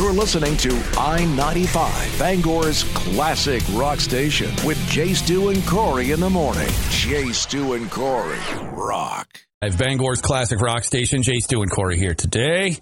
You're 0.00 0.12
listening 0.14 0.56
to 0.58 0.82
I 0.98 1.26
95, 1.36 2.18
Bangor's 2.18 2.84
classic 2.94 3.62
rock 3.72 4.00
station 4.00 4.50
with 4.64 4.78
Jay 4.88 5.12
Stu 5.12 5.50
and 5.50 5.62
Corey 5.66 6.12
in 6.12 6.20
the 6.20 6.30
morning. 6.30 6.68
Jay 6.88 7.30
Stu 7.32 7.74
and 7.74 7.90
Corey 7.90 8.38
rock. 8.72 9.28
I've 9.60 9.76
Bangor's 9.76 10.22
classic 10.22 10.58
rock 10.60 10.84
station. 10.84 11.22
Jay 11.22 11.40
Stu 11.40 11.60
and 11.60 11.70
Corey 11.70 11.98
here 11.98 12.14
today. 12.14 12.78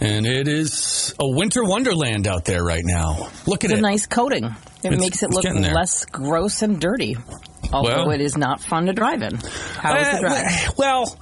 And 0.00 0.26
it 0.26 0.48
is 0.48 1.14
a 1.20 1.28
winter 1.28 1.62
wonderland 1.62 2.26
out 2.26 2.44
there 2.46 2.64
right 2.64 2.82
now. 2.84 3.28
Look 3.46 3.62
at 3.62 3.70
It's 3.70 3.74
it. 3.74 3.78
a 3.78 3.82
nice 3.82 4.06
coating. 4.08 4.46
It 4.46 4.54
It's- 4.86 5.00
makes 5.00 5.22
it 5.22 5.30
look 5.30 5.44
less 5.44 6.04
gross 6.06 6.62
and 6.62 6.80
dirty. 6.80 7.16
Although 7.72 8.06
Well- 8.06 8.10
it 8.10 8.20
is 8.20 8.36
not 8.36 8.60
fun 8.60 8.86
to 8.86 8.92
drive 8.92 9.22
in. 9.22 9.36
How 9.76 9.94
is 9.98 10.08
the 10.20 10.26
Uh, 10.26 10.28
drive? 10.30 10.72
Well, 10.76 11.16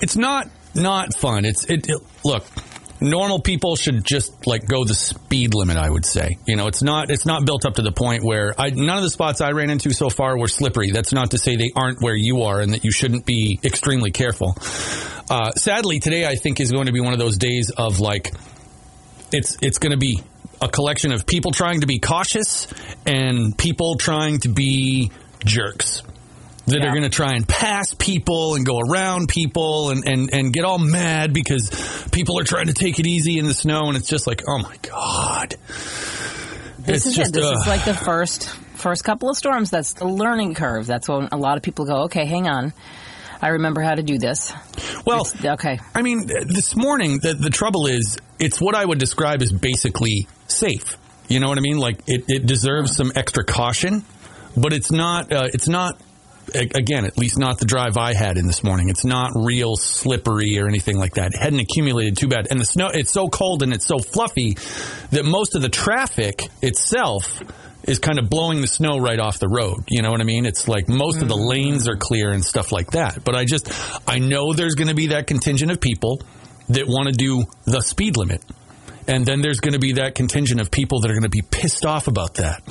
it's 0.00 0.14
not 0.16 0.48
not 0.74 1.16
fun. 1.16 1.44
It's 1.44 1.64
it, 1.64 1.88
it. 1.88 1.98
Look, 2.24 2.44
normal 3.00 3.40
people 3.40 3.76
should 3.76 4.04
just 4.04 4.46
like 4.46 4.66
go 4.66 4.84
the 4.84 4.94
speed 4.94 5.54
limit. 5.54 5.76
I 5.76 5.88
would 5.88 6.04
say. 6.04 6.38
You 6.46 6.56
know, 6.56 6.66
it's 6.66 6.82
not 6.82 7.10
it's 7.10 7.26
not 7.26 7.44
built 7.44 7.64
up 7.64 7.74
to 7.74 7.82
the 7.82 7.92
point 7.92 8.24
where 8.24 8.54
I 8.58 8.70
none 8.70 8.96
of 8.96 9.02
the 9.02 9.10
spots 9.10 9.40
I 9.40 9.52
ran 9.52 9.70
into 9.70 9.92
so 9.92 10.10
far 10.10 10.38
were 10.38 10.48
slippery. 10.48 10.90
That's 10.90 11.12
not 11.12 11.32
to 11.32 11.38
say 11.38 11.56
they 11.56 11.72
aren't 11.74 12.00
where 12.00 12.16
you 12.16 12.42
are 12.42 12.60
and 12.60 12.74
that 12.74 12.84
you 12.84 12.90
shouldn't 12.90 13.24
be 13.24 13.58
extremely 13.64 14.10
careful. 14.10 14.56
Uh, 15.30 15.50
sadly, 15.52 16.00
today 16.00 16.26
I 16.26 16.34
think 16.34 16.60
is 16.60 16.72
going 16.72 16.86
to 16.86 16.92
be 16.92 17.00
one 17.00 17.12
of 17.12 17.18
those 17.18 17.36
days 17.36 17.70
of 17.76 18.00
like 18.00 18.32
it's 19.32 19.56
it's 19.60 19.78
going 19.78 19.92
to 19.92 19.98
be 19.98 20.22
a 20.60 20.68
collection 20.68 21.12
of 21.12 21.26
people 21.26 21.52
trying 21.52 21.80
to 21.80 21.86
be 21.86 21.98
cautious 22.00 22.66
and 23.06 23.56
people 23.56 23.96
trying 23.96 24.40
to 24.40 24.48
be 24.48 25.12
jerks 25.44 26.02
that 26.68 26.78
Yeah. 26.80 26.86
are 26.88 26.90
going 26.90 27.02
to 27.02 27.08
try 27.10 27.34
and 27.34 27.46
pass 27.48 27.94
people 27.94 28.54
and 28.54 28.64
go 28.64 28.78
around 28.78 29.28
people 29.28 29.90
and, 29.90 30.06
and, 30.06 30.32
and 30.32 30.52
get 30.52 30.64
all 30.64 30.78
mad 30.78 31.32
because 31.32 31.70
people 32.12 32.38
are 32.38 32.44
trying 32.44 32.66
to 32.68 32.72
take 32.74 32.98
it 32.98 33.06
easy 33.06 33.38
in 33.38 33.46
the 33.46 33.54
snow 33.54 33.88
and 33.88 33.96
it's 33.96 34.08
just 34.08 34.26
like 34.26 34.42
oh 34.48 34.58
my 34.58 34.76
god 34.82 35.56
This 36.78 36.98
it's 36.98 37.06
is 37.06 37.16
just, 37.16 37.30
it. 37.30 37.40
This 37.40 37.44
uh, 37.44 37.58
is 37.60 37.66
like 37.66 37.84
the 37.84 37.94
first 37.94 38.48
first 38.76 39.02
couple 39.04 39.28
of 39.28 39.36
storms. 39.36 39.70
That's 39.70 39.94
the 39.94 40.06
learning 40.06 40.54
curve. 40.54 40.86
That's 40.86 41.08
when 41.08 41.28
a 41.32 41.36
lot 41.36 41.56
of 41.56 41.62
people 41.64 41.84
go, 41.84 42.02
okay, 42.04 42.24
hang 42.26 42.46
on. 42.48 42.72
I 43.42 43.48
remember 43.48 43.80
how 43.82 43.94
to 43.94 44.02
do 44.02 44.18
this. 44.18 44.52
well 45.04 45.22
It's- 45.26 45.44
okay. 45.44 45.78
I 45.94 46.02
mean, 46.02 46.26
this 46.26 46.74
morning, 46.76 47.18
the, 47.20 47.34
the 47.34 47.50
trouble 47.50 47.86
is, 47.86 48.18
it's 48.38 48.60
what 48.60 48.74
I 48.76 48.84
would 48.84 48.98
describe 48.98 49.42
as 49.42 49.52
basically 49.52 50.28
safe. 50.46 50.96
You 51.28 51.40
know 51.40 51.48
what 51.48 51.58
I 51.58 51.60
mean? 51.60 51.78
Like, 51.78 52.00
it, 52.06 52.24
it 52.28 52.46
deserves 52.46 52.96
some 52.96 53.12
extra 53.14 53.44
caution, 53.44 54.04
but 54.56 54.72
it's 54.72 54.90
not, 54.90 55.32
uh, 55.32 55.48
it's 55.52 55.68
not, 55.68 56.00
again, 56.54 57.04
at 57.04 57.18
least 57.18 57.38
not 57.38 57.58
the 57.58 57.64
drive 57.64 57.96
I 57.96 58.14
had 58.14 58.38
in 58.38 58.46
this 58.46 58.62
morning. 58.62 58.88
It's 58.88 59.04
not 59.04 59.32
real 59.34 59.76
slippery 59.76 60.58
or 60.58 60.68
anything 60.68 60.98
like 60.98 61.14
that. 61.14 61.34
It 61.34 61.38
hadn't 61.38 61.60
accumulated 61.60 62.16
too 62.16 62.28
bad. 62.28 62.48
And 62.50 62.60
the 62.60 62.64
snow, 62.64 62.88
it's 62.92 63.10
so 63.10 63.28
cold 63.28 63.62
and 63.62 63.72
it's 63.72 63.86
so 63.86 63.98
fluffy 63.98 64.54
that 65.10 65.24
most 65.24 65.54
of 65.54 65.62
the 65.62 65.68
traffic 65.68 66.48
itself 66.62 67.42
is 67.84 67.98
kind 67.98 68.18
of 68.18 68.28
blowing 68.28 68.60
the 68.60 68.66
snow 68.66 68.98
right 68.98 69.18
off 69.18 69.38
the 69.38 69.48
road. 69.48 69.84
You 69.88 70.02
know 70.02 70.10
what 70.10 70.20
I 70.20 70.24
mean? 70.24 70.44
It's 70.44 70.68
like 70.68 70.88
most 70.88 71.22
of 71.22 71.28
the 71.28 71.34
mm-hmm. 71.34 71.48
lanes 71.48 71.88
are 71.88 71.96
clear 71.96 72.30
and 72.30 72.44
stuff 72.44 72.70
like 72.70 72.90
that. 72.90 73.24
But 73.24 73.34
I 73.34 73.44
just, 73.44 73.70
I 74.06 74.18
know 74.18 74.52
there's 74.52 74.74
going 74.74 74.88
to 74.88 74.94
be 74.94 75.08
that 75.08 75.26
contingent 75.26 75.70
of 75.70 75.80
people 75.80 76.20
that 76.68 76.86
want 76.86 77.08
to 77.08 77.14
do 77.14 77.44
the 77.64 77.80
speed 77.80 78.16
limit. 78.16 78.42
And 79.06 79.24
then 79.24 79.40
there's 79.40 79.60
going 79.60 79.72
to 79.72 79.78
be 79.78 79.92
that 79.94 80.14
contingent 80.14 80.60
of 80.60 80.70
people 80.70 81.00
that 81.00 81.10
are 81.10 81.14
going 81.14 81.22
to 81.22 81.30
be 81.30 81.40
pissed 81.40 81.86
off 81.86 82.08
about 82.08 82.34
that. 82.34 82.62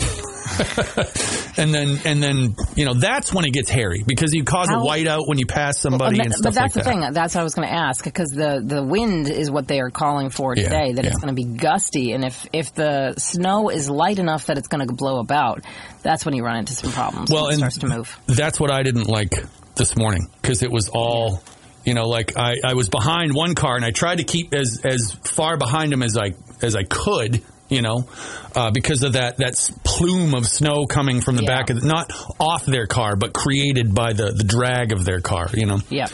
and 1.58 1.74
then, 1.74 2.00
and 2.06 2.22
then, 2.22 2.56
you 2.76 2.86
know, 2.86 2.94
that's 2.94 3.34
when 3.34 3.46
it 3.46 3.52
gets 3.52 3.70
hairy 3.70 4.04
because 4.06 4.34
you 4.34 4.44
cause 4.44 4.70
a 4.70 4.74
whiteout 4.74 5.28
when 5.28 5.38
you 5.40 5.46
pass 5.46 5.80
somebody 5.80 6.18
But- 6.18 6.26
and 6.26 6.34
but 6.34 6.38
stuff 6.38 6.54
that's 6.54 6.74
the 6.74 6.84
thing. 6.84 7.00
That's 7.12 7.36
what 7.36 7.42
I 7.42 7.44
was 7.44 7.56
going 7.56 7.68
to 7.68 7.74
ask 7.74 8.04
because 8.04 8.30
the 8.30 8.62
the 8.64 8.84
wind 8.84 9.30
is 9.30 9.50
what 9.52 9.68
they 9.68 9.80
are 9.80 9.90
calling 9.90 10.30
for 10.30 10.56
Yeah, 10.56 10.64
today. 10.64 10.94
That 10.94 11.06
it's 11.06 11.18
going 11.20 11.36
to 11.36 11.42
be 11.42 11.46
gusty, 11.46 12.14
and 12.14 12.24
if 12.26 12.48
if 12.54 12.74
the 12.74 13.14
snow 13.18 13.70
is 13.70 13.90
light 13.90 14.20
enough 14.20 14.48
that 14.48 14.58
it's 14.58 14.68
going 14.68 14.88
to 14.88 14.94
blow 14.94 15.20
about, 15.20 15.64
that's 16.04 16.26
when 16.26 16.36
you 16.36 16.44
run 16.44 16.58
into 16.58 16.74
some 16.74 16.92
problems. 16.92 17.32
Well, 17.32 17.48
and 17.48 17.58
starts 17.58 17.78
to 17.80 17.88
move. 17.88 18.18
that's 18.28 18.60
what 18.60 18.72
I 18.72 18.84
didn't 18.84 19.08
like 19.08 19.34
this 19.76 19.96
morning 19.96 20.28
because 20.42 20.64
it 20.64 20.72
was 20.72 20.90
all, 20.90 21.44
you 21.86 21.94
know, 21.94 22.08
like 22.08 22.38
I, 22.38 22.56
I 22.64 22.74
was 22.74 22.90
behind 22.90 23.34
one 23.34 23.54
car 23.56 23.76
and 23.76 23.86
I 23.86 23.92
tried 23.92 24.18
to 24.18 24.24
keep 24.24 24.54
as 24.54 24.82
as 24.84 25.12
far 25.24 25.58
behind 25.58 25.94
him 25.94 26.02
as 26.04 26.18
I 26.18 26.32
as 26.62 26.76
I 26.76 26.84
could. 26.84 27.42
You 27.70 27.82
know, 27.82 28.08
uh, 28.56 28.72
because 28.72 29.04
of 29.04 29.14
that 29.14 29.38
that 29.38 29.56
plume 29.84 30.34
of 30.36 30.46
snow 30.48 30.86
coming 30.86 31.20
from 31.22 31.36
the 31.36 31.44
Yeah. 31.44 31.56
back 31.58 31.70
of 31.70 31.82
the, 31.82 31.88
not 31.88 32.12
off 32.40 32.66
their 32.66 32.88
car, 32.88 33.16
but 33.18 33.34
created 33.34 33.94
by 33.94 34.14
the 34.14 34.32
the 34.32 34.44
drag 34.46 34.94
of 34.94 35.04
their 35.04 35.20
car. 35.22 35.50
You 35.54 35.66
know. 35.66 35.80
Yeah. 35.90 36.08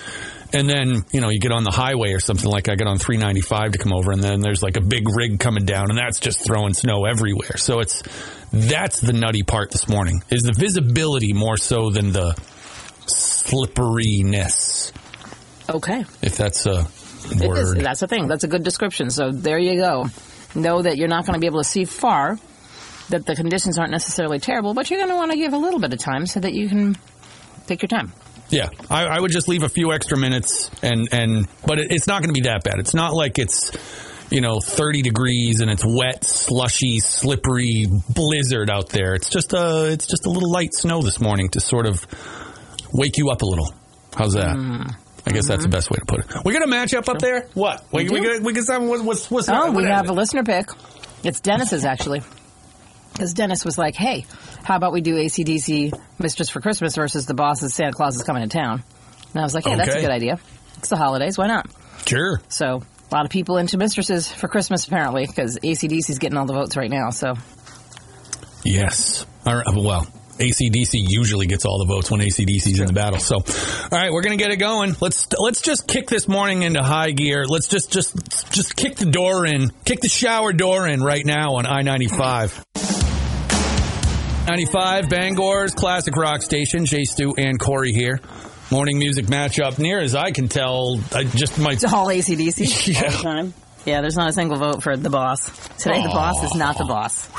And 0.55 0.69
then, 0.69 1.03
you 1.11 1.19
know, 1.19 1.29
you 1.29 1.39
get 1.39 1.51
on 1.51 1.63
the 1.63 1.71
highway 1.71 2.11
or 2.13 2.19
something 2.19 2.47
like 2.47 2.69
I 2.69 2.75
get 2.75 2.85
on 2.85 2.99
395 2.99 3.71
to 3.71 3.77
come 3.79 3.91
over 3.91 4.11
and 4.11 4.21
then 4.23 4.39
there's 4.39 4.61
like 4.61 4.77
a 4.77 4.81
big 4.81 5.07
rig 5.09 5.39
coming 5.39 5.65
down 5.65 5.89
and 5.89 5.97
that's 5.97 6.19
just 6.19 6.45
throwing 6.45 6.75
snow 6.75 7.05
everywhere. 7.05 7.57
So 7.57 7.79
it's, 7.79 8.03
that's 8.51 8.99
the 9.01 9.13
nutty 9.13 9.41
part 9.41 9.71
this 9.71 9.87
morning 9.89 10.21
is 10.29 10.43
the 10.43 10.53
visibility 10.53 11.33
more 11.33 11.57
so 11.57 11.89
than 11.89 12.11
the 12.11 12.35
slipperiness, 13.07 14.91
Okay. 15.69 16.05
if 16.21 16.37
that's 16.37 16.65
a 16.67 16.85
It 17.31 17.41
is. 17.41 17.47
word. 17.47 17.79
That's 17.79 18.03
a 18.03 18.07
thing. 18.07 18.27
That's 18.27 18.43
a 18.43 18.47
good 18.47 18.63
description. 18.63 19.09
So 19.09 19.31
there 19.31 19.57
you 19.57 19.79
go. 19.81 20.05
Know 20.55 20.81
that 20.81 20.97
you're 20.97 21.07
not 21.07 21.25
going 21.25 21.33
to 21.33 21.39
be 21.39 21.47
able 21.47 21.59
to 21.59 21.67
see 21.67 21.85
far, 21.85 22.37
that 23.09 23.25
the 23.25 23.35
conditions 23.35 23.77
aren't 23.77 23.91
necessarily 23.91 24.39
terrible, 24.39 24.73
but 24.73 24.89
you're 24.89 24.99
going 24.99 25.09
to 25.09 25.15
want 25.15 25.31
to 25.31 25.37
give 25.37 25.53
a 25.53 25.57
little 25.57 25.79
bit 25.79 25.93
of 25.93 25.99
time 25.99 26.25
so 26.25 26.39
that 26.39 26.53
you 26.53 26.69
can 26.69 26.95
take 27.65 27.81
your 27.81 27.87
time. 27.87 28.11
Yeah, 28.49 28.69
I, 28.89 29.05
I 29.05 29.19
would 29.19 29.31
just 29.31 29.47
leave 29.47 29.63
a 29.63 29.69
few 29.69 29.93
extra 29.93 30.17
minutes 30.17 30.69
and, 30.83 31.09
and, 31.11 31.47
but 31.65 31.79
it, 31.79 31.91
it's 31.91 32.07
not 32.07 32.21
going 32.21 32.33
to 32.33 32.39
be 32.39 32.47
that 32.47 32.63
bad. 32.63 32.77
It's 32.77 32.93
not 32.93 33.13
like 33.13 33.39
it's, 33.39 33.71
you 34.29 34.41
know, 34.41 34.59
30 34.59 35.01
degrees 35.01 35.59
and 35.59 35.71
it's 35.71 35.83
wet, 35.83 36.23
slushy, 36.23 36.99
slippery 36.99 37.87
blizzard 38.09 38.69
out 38.69 38.89
there. 38.89 39.15
It's 39.15 39.29
just 39.29 39.53
a, 39.53 39.91
it's 39.91 40.05
just 40.05 40.25
a 40.27 40.29
little 40.29 40.51
light 40.51 40.73
snow 40.73 41.01
this 41.01 41.19
morning 41.19 41.49
to 41.49 41.59
sort 41.59 41.87
of 41.87 42.05
wake 42.93 43.17
you 43.17 43.31
up 43.31 43.41
a 43.41 43.45
little. 43.45 43.73
How's 44.15 44.33
that? 44.33 44.55
Hmm. 44.55 45.02
I 45.25 45.31
guess 45.31 45.47
that's 45.47 45.63
the 45.63 45.69
mm-hmm. 45.69 45.71
best 45.71 45.89
way 45.89 45.97
to 45.97 46.05
put 46.05 46.19
it. 46.19 46.45
We 46.45 46.53
got 46.53 46.63
a 46.63 46.67
matchup 46.67 47.07
up 47.07 47.19
there? 47.19 47.47
What? 47.53 47.85
We, 47.91 48.09
We 48.09 48.19
we, 48.19 48.39
we 48.39 48.61
some, 48.61 48.87
what's, 48.87 49.03
what's, 49.03 49.31
what's 49.31 49.49
Oh, 49.49 49.67
what 49.67 49.75
we 49.75 49.83
have 49.85 50.05
it? 50.05 50.11
a 50.11 50.13
listener 50.13 50.43
pick. 50.43 50.69
It's 51.23 51.39
Dennis's 51.39 51.85
actually. 51.85 52.21
Because 53.13 53.33
Dennis 53.33 53.63
was 53.63 53.77
like, 53.77 53.95
hey, 53.95 54.25
how 54.63 54.75
about 54.75 54.91
we 54.91 55.01
do 55.01 55.15
ACDC 55.15 55.93
Mistress 56.19 56.49
for 56.49 56.61
Christmas 56.61 56.95
versus 56.95 57.25
the 57.25 57.33
boss's 57.33 57.73
Santa 57.73 57.93
Claus 57.93 58.15
is 58.15 58.23
coming 58.23 58.41
to 58.41 58.49
town? 58.49 58.83
And 59.33 59.39
I 59.39 59.43
was 59.43 59.53
like, 59.53 59.65
hey, 59.65 59.75
that's 59.75 59.95
a 59.95 60.01
good 60.01 60.09
idea. 60.09 60.39
It's 60.77 60.89
the 60.89 60.97
holidays. 60.97 61.37
Why 61.37 61.47
not? 61.47 61.67
Sure. 62.05 62.41
So 62.49 62.81
a 63.11 63.15
lot 63.15 63.25
of 63.25 63.31
people 63.31 63.57
into 63.57 63.77
Mistresses 63.77 64.31
for 64.31 64.47
Christmas 64.47 64.87
apparently 64.87 65.25
because 65.25 65.57
ACDC's 65.59 66.19
getting 66.19 66.37
all 66.37 66.45
the 66.45 66.53
votes 66.53 66.75
right 66.75 66.89
now. 66.89 67.11
So 67.11 67.35
Yes. 68.65 69.25
All 69.45 69.55
right. 69.55 69.65
Well, 69.73 70.07
ACDC 70.39 71.05
usually 71.09 71.45
gets 71.47 71.65
all 71.65 71.77
the 71.79 71.85
votes 71.85 72.09
when 72.09 72.19
ACDC's 72.21 72.79
in 72.79 72.87
the 72.87 72.93
battle. 72.93 73.19
So, 73.19 73.35
all 73.37 73.43
right, 73.91 74.11
we're 74.11 74.21
gonna 74.23 74.37
get 74.37 74.51
it 74.51 74.57
going. 74.57 74.95
Let's 74.99 75.27
let's 75.37 75.61
just 75.61 75.87
kick 75.87 76.07
this 76.07 76.27
morning 76.27 76.63
into 76.63 76.81
high 76.81 77.11
gear. 77.11 77.45
Let's 77.45 77.67
just 77.67 77.91
just 77.91 78.51
just 78.51 78.75
kick 78.75 78.95
the 78.95 79.05
door 79.05 79.45
in, 79.45 79.69
kick 79.85 80.01
the 80.01 80.09
shower 80.09 80.51
door 80.53 80.87
in 80.87 81.03
right 81.03 81.25
now 81.25 81.55
on 81.55 81.65
I 81.65 81.81
ninety 81.81 82.07
five. 82.07 82.63
95 84.45 85.07
Bangor's 85.09 85.73
classic 85.73 86.15
rock 86.17 86.41
station. 86.41 86.85
Jay 86.85 87.05
Stu 87.05 87.33
and 87.37 87.57
Corey 87.57 87.93
here. 87.93 88.19
Morning 88.71 88.97
music 88.99 89.27
matchup. 89.27 89.79
Near 89.79 89.99
as 90.01 90.15
I 90.15 90.31
can 90.31 90.49
tell, 90.49 90.99
I 91.13 91.23
just 91.23 91.57
might. 91.59 91.75
it's 91.75 91.85
all 91.85 92.07
ACDC 92.07 92.93
Yeah. 92.93 93.03
all 93.05 93.11
the 93.11 93.17
time. 93.23 93.53
Yeah, 93.85 94.01
there's 94.01 94.17
not 94.17 94.29
a 94.29 94.33
single 94.33 94.57
vote 94.57 94.83
for 94.83 94.97
the 94.97 95.09
boss. 95.09 95.45
Today, 95.77 96.01
the 96.03 96.09
boss 96.09 96.43
is 96.43 96.55
not 96.55 96.77
the 96.77 96.83
boss. 96.85 97.29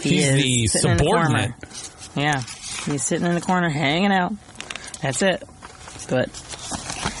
He 0.00 0.10
He's 0.10 0.24
is 0.28 0.32
the 0.34 0.62
the 0.90 0.96
subordinate. 0.96 1.50
corner. 1.50 1.56
Yeah, 2.16 2.40
he's 2.86 3.02
sitting 3.02 3.26
in 3.26 3.34
the 3.34 3.40
corner 3.40 3.68
hanging 3.68 4.12
out. 4.12 4.32
That's 5.02 5.22
it. 5.22 5.42
But 6.08 6.28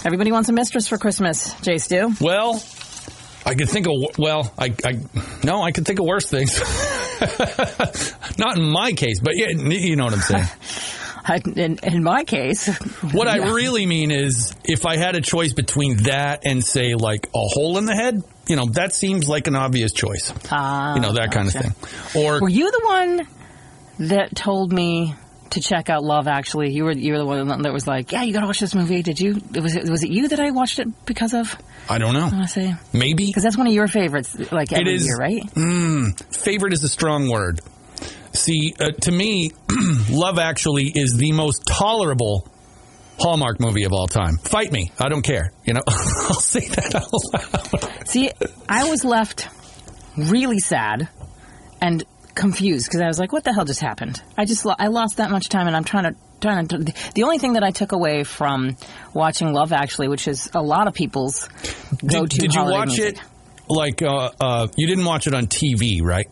everybody 0.04 0.32
wants 0.32 0.48
a 0.48 0.52
mistress 0.52 0.88
for 0.88 0.98
Christmas, 0.98 1.52
Jay 1.60 1.78
Stu. 1.78 2.12
Well, 2.20 2.62
I 3.44 3.54
could 3.54 3.68
think 3.68 3.86
of 3.86 4.18
well, 4.18 4.52
I, 4.58 4.74
I 4.84 5.00
no, 5.44 5.62
I 5.62 5.72
could 5.72 5.86
think 5.86 6.00
of 6.00 6.06
worse 6.06 6.26
things. 6.26 6.58
Not 8.38 8.58
in 8.58 8.70
my 8.70 8.92
case, 8.92 9.20
but 9.20 9.36
yeah, 9.36 9.48
you 9.50 9.96
know 9.96 10.04
what 10.04 10.14
I'm 10.14 10.20
saying. 10.20 10.44
I, 11.28 11.42
in, 11.56 11.78
in 11.82 12.02
my 12.02 12.24
case, 12.24 12.68
What 13.12 13.28
I 13.28 13.52
really 13.52 13.84
mean 13.84 14.10
is, 14.10 14.54
if 14.64 14.86
I 14.86 14.96
had 14.96 15.14
a 15.14 15.20
choice 15.20 15.52
between 15.52 15.98
that 16.04 16.46
and 16.46 16.64
say 16.64 16.94
like 16.94 17.26
a 17.34 17.38
hole 17.38 17.76
in 17.76 17.84
the 17.84 17.94
head, 17.94 18.22
you 18.48 18.56
know, 18.56 18.64
that 18.72 18.94
seems 18.94 19.28
like 19.28 19.46
an 19.46 19.54
obvious 19.54 19.92
choice. 19.92 20.32
Ah, 20.50 20.94
you 20.94 21.02
know 21.02 21.12
that 21.12 21.30
kind 21.32 21.48
of 21.48 21.52
thing. 21.52 21.74
Or 22.22 22.40
Were 22.40 22.48
you 22.48 22.70
the 22.70 22.80
one 22.82 23.28
that 23.98 24.34
told 24.34 24.72
me 24.72 25.14
to 25.50 25.60
check 25.60 25.88
out 25.88 26.02
Love 26.02 26.28
Actually? 26.28 26.72
You 26.72 26.84
were 26.84 26.92
you 26.92 27.12
were 27.12 27.18
the 27.18 27.26
one 27.26 27.62
that 27.62 27.72
was 27.72 27.86
like, 27.86 28.12
"Yeah, 28.12 28.22
you 28.22 28.32
got 28.32 28.40
to 28.40 28.46
watch 28.46 28.60
this 28.60 28.74
movie." 28.74 29.02
Did 29.02 29.20
you? 29.20 29.40
Was 29.54 29.74
it 29.76 29.88
was 29.88 30.02
it 30.02 30.10
you 30.10 30.28
that 30.28 30.40
I 30.40 30.50
watched 30.50 30.78
it 30.78 30.88
because 31.06 31.34
of? 31.34 31.56
I 31.88 31.98
don't 31.98 32.14
I 32.16 32.20
know, 32.20 32.36
want 32.36 32.42
to 32.42 32.48
say 32.48 32.74
maybe 32.92 33.26
because 33.26 33.42
that's 33.42 33.56
one 33.56 33.66
of 33.66 33.72
your 33.72 33.88
favorites, 33.88 34.36
like 34.52 34.72
every 34.72 34.94
is. 34.94 35.06
year, 35.06 35.16
right? 35.16 35.42
favorite 36.30 36.72
is 36.72 36.84
a 36.84 36.88
strong 36.88 37.30
word. 37.30 37.60
See, 38.32 38.74
uh, 38.78 38.90
to 38.90 39.10
me, 39.10 39.52
Love 40.10 40.38
Actually 40.38 40.92
is 40.94 41.16
the 41.16 41.32
most 41.32 41.62
tolerable 41.66 42.46
Hallmark 43.18 43.58
movie 43.58 43.84
of 43.84 43.92
all 43.92 44.06
time. 44.06 44.36
Fight 44.38 44.70
me, 44.70 44.92
I 44.98 45.08
don't 45.08 45.22
care. 45.22 45.52
You 45.64 45.74
know, 45.74 45.80
I'll 45.88 46.34
say 46.34 46.68
that 46.68 46.94
out 46.94 47.82
loud. 47.82 48.06
See, 48.08 48.30
I 48.68 48.88
was 48.88 49.04
left 49.04 49.48
really 50.16 50.58
sad 50.58 51.08
and 51.80 52.04
confused 52.38 52.86
because 52.86 53.00
I 53.00 53.06
was 53.06 53.18
like, 53.18 53.32
"What 53.32 53.44
the 53.44 53.52
hell 53.52 53.64
just 53.64 53.80
happened?" 53.80 54.22
I 54.36 54.46
just 54.46 54.64
lo- 54.64 54.76
I 54.78 54.86
lost 54.86 55.18
that 55.18 55.30
much 55.30 55.48
time, 55.48 55.66
and 55.66 55.76
I'm 55.76 55.84
trying 55.84 56.04
to 56.04 56.18
trying 56.40 56.66
to. 56.68 56.78
The 57.14 57.24
only 57.24 57.38
thing 57.38 57.54
that 57.54 57.62
I 57.64 57.70
took 57.70 57.92
away 57.92 58.24
from 58.24 58.76
watching 59.12 59.52
Love 59.52 59.72
Actually, 59.72 60.08
which 60.08 60.26
is 60.28 60.48
a 60.54 60.62
lot 60.62 60.88
of 60.88 60.94
people's 60.94 61.48
go 62.06 62.22
Did, 62.22 62.30
to, 62.30 62.38
did 62.38 62.54
you 62.54 62.62
watch 62.64 62.88
music. 62.88 63.18
it? 63.18 63.22
Like, 63.70 64.00
uh, 64.00 64.30
uh, 64.40 64.66
you 64.76 64.86
didn't 64.86 65.04
watch 65.04 65.26
it 65.26 65.34
on 65.34 65.46
TV, 65.46 66.00
right? 66.02 66.26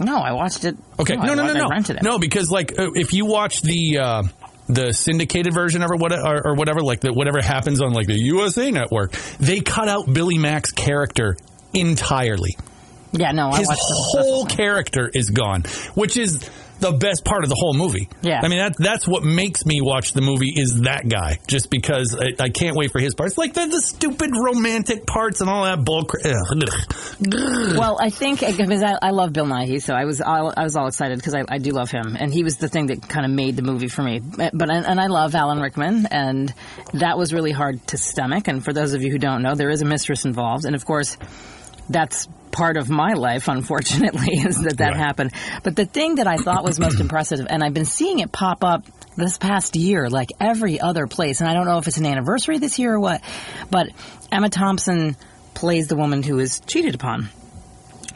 No, 0.00 0.16
I 0.16 0.32
watched 0.32 0.64
it. 0.64 0.76
Okay, 0.98 1.14
no, 1.14 1.34
no, 1.34 1.46
no, 1.46 1.52
no, 1.52 1.66
I 1.66 1.68
rented 1.68 1.96
it. 1.96 2.02
no, 2.02 2.18
because 2.18 2.50
like 2.50 2.76
uh, 2.76 2.90
if 2.94 3.12
you 3.12 3.26
watch 3.26 3.62
the 3.62 3.98
uh, 3.98 4.22
the 4.68 4.92
syndicated 4.92 5.54
version 5.54 5.82
of 5.82 5.90
it, 5.92 6.00
what 6.00 6.12
or, 6.12 6.48
or 6.48 6.54
whatever, 6.54 6.82
like 6.82 7.00
the, 7.00 7.12
whatever 7.12 7.40
happens 7.40 7.80
on 7.80 7.92
like 7.92 8.06
the 8.06 8.18
USA 8.18 8.70
Network, 8.70 9.12
they 9.38 9.60
cut 9.60 9.88
out 9.88 10.12
Billy 10.12 10.38
Mack's 10.38 10.72
character 10.72 11.36
entirely. 11.74 12.56
Yeah, 13.12 13.32
no, 13.32 13.50
I 13.50 13.58
His 13.58 13.68
whole 13.70 14.46
character 14.46 15.10
is 15.12 15.30
gone, 15.30 15.62
which 15.94 16.16
is 16.16 16.48
the 16.82 16.92
best 16.92 17.24
part 17.24 17.44
of 17.44 17.48
the 17.48 17.56
whole 17.58 17.74
movie. 17.74 18.08
Yeah. 18.22 18.40
I 18.42 18.48
mean 18.48 18.58
that 18.58 18.76
that's 18.76 19.06
what 19.06 19.22
makes 19.22 19.64
me 19.64 19.80
watch 19.80 20.12
the 20.12 20.20
movie 20.20 20.52
is 20.54 20.80
that 20.82 21.08
guy, 21.08 21.38
just 21.46 21.70
because 21.70 22.18
I, 22.18 22.42
I 22.42 22.48
can't 22.48 22.76
wait 22.76 22.90
for 22.90 22.98
his 23.00 23.14
parts, 23.14 23.38
like 23.38 23.54
the, 23.54 23.66
the 23.66 23.80
stupid 23.80 24.30
romantic 24.34 25.06
parts 25.06 25.40
and 25.40 25.48
all 25.48 25.64
that 25.64 25.84
bull. 25.84 26.02
Well, 27.78 27.98
I 28.00 28.10
think 28.10 28.40
because 28.40 28.82
I, 28.82 28.98
I 29.00 29.10
love 29.10 29.32
Bill 29.32 29.46
Nighy, 29.46 29.80
so 29.80 29.94
I 29.94 30.04
was 30.04 30.20
all, 30.20 30.52
I 30.56 30.64
was 30.64 30.74
all 30.74 30.88
excited 30.88 31.18
because 31.18 31.34
I, 31.34 31.44
I 31.48 31.58
do 31.58 31.70
love 31.70 31.90
him, 31.90 32.16
and 32.18 32.34
he 32.34 32.42
was 32.42 32.56
the 32.56 32.68
thing 32.68 32.86
that 32.86 33.08
kind 33.08 33.24
of 33.24 33.30
made 33.30 33.56
the 33.56 33.62
movie 33.62 33.88
for 33.88 34.02
me. 34.02 34.20
But 34.20 34.70
and 34.70 35.00
I 35.00 35.06
love 35.06 35.34
Alan 35.36 35.60
Rickman, 35.60 36.06
and 36.06 36.52
that 36.94 37.16
was 37.16 37.32
really 37.32 37.52
hard 37.52 37.86
to 37.88 37.96
stomach. 37.96 38.48
And 38.48 38.64
for 38.64 38.72
those 38.72 38.94
of 38.94 39.02
you 39.02 39.12
who 39.12 39.18
don't 39.18 39.42
know, 39.42 39.54
there 39.54 39.70
is 39.70 39.82
a 39.82 39.86
mistress 39.86 40.24
involved, 40.24 40.64
and 40.64 40.74
of 40.74 40.84
course, 40.84 41.16
that's 41.88 42.26
part 42.52 42.76
of 42.76 42.88
my 42.88 43.14
life. 43.14 43.48
Unfortunately, 43.48 44.34
is 44.46 44.62
that 44.62 44.78
that 44.78 44.90
Right. 44.92 44.96
happened. 44.96 45.32
But 45.62 45.74
the 45.74 45.86
thing 45.86 46.16
that 46.16 46.26
I 46.26 46.36
thought 46.36 46.64
was 46.64 46.78
most 46.78 47.00
impressive, 47.00 47.46
and 47.48 47.64
I've 47.64 47.74
been 47.74 47.84
seeing 47.86 48.20
it 48.20 48.30
pop 48.30 48.62
up 48.62 48.84
this 49.16 49.38
past 49.38 49.74
year, 49.76 50.08
like 50.08 50.28
every 50.40 50.80
other 50.80 51.06
place, 51.06 51.40
and 51.40 51.48
I 51.50 51.54
don't 51.54 51.66
know 51.66 51.78
if 51.78 51.88
it's 51.88 51.98
an 51.98 52.06
anniversary 52.06 52.58
this 52.58 52.78
year 52.78 52.94
or 52.94 53.00
what, 53.00 53.20
but 53.70 53.88
Emma 54.30 54.48
Thompson 54.48 55.16
plays 55.54 55.88
the 55.88 55.96
woman 55.96 56.22
who 56.22 56.38
is 56.38 56.60
cheated 56.60 56.94
upon. 56.94 57.28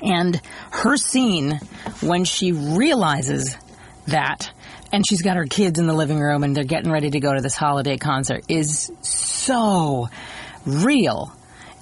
And 0.03 0.41
her 0.71 0.97
scene 0.97 1.59
when 2.00 2.25
she 2.25 2.53
realizes 2.53 3.56
that 4.06 4.50
and 4.93 5.06
she's 5.06 5.23
got 5.23 5.37
her 5.37 5.47
kids 5.47 5.79
in 5.79 5.87
the 5.87 5.93
living 5.94 6.21
room 6.21 6.44
and 6.44 6.55
they're 6.56 6.65
getting 6.65 6.91
ready 6.93 7.11
to 7.11 7.21
go 7.21 7.35
to 7.35 7.41
this 7.41 7.56
holiday 7.56 7.97
concert 7.97 8.44
is 8.49 8.91
so 9.03 10.09
real 10.65 11.36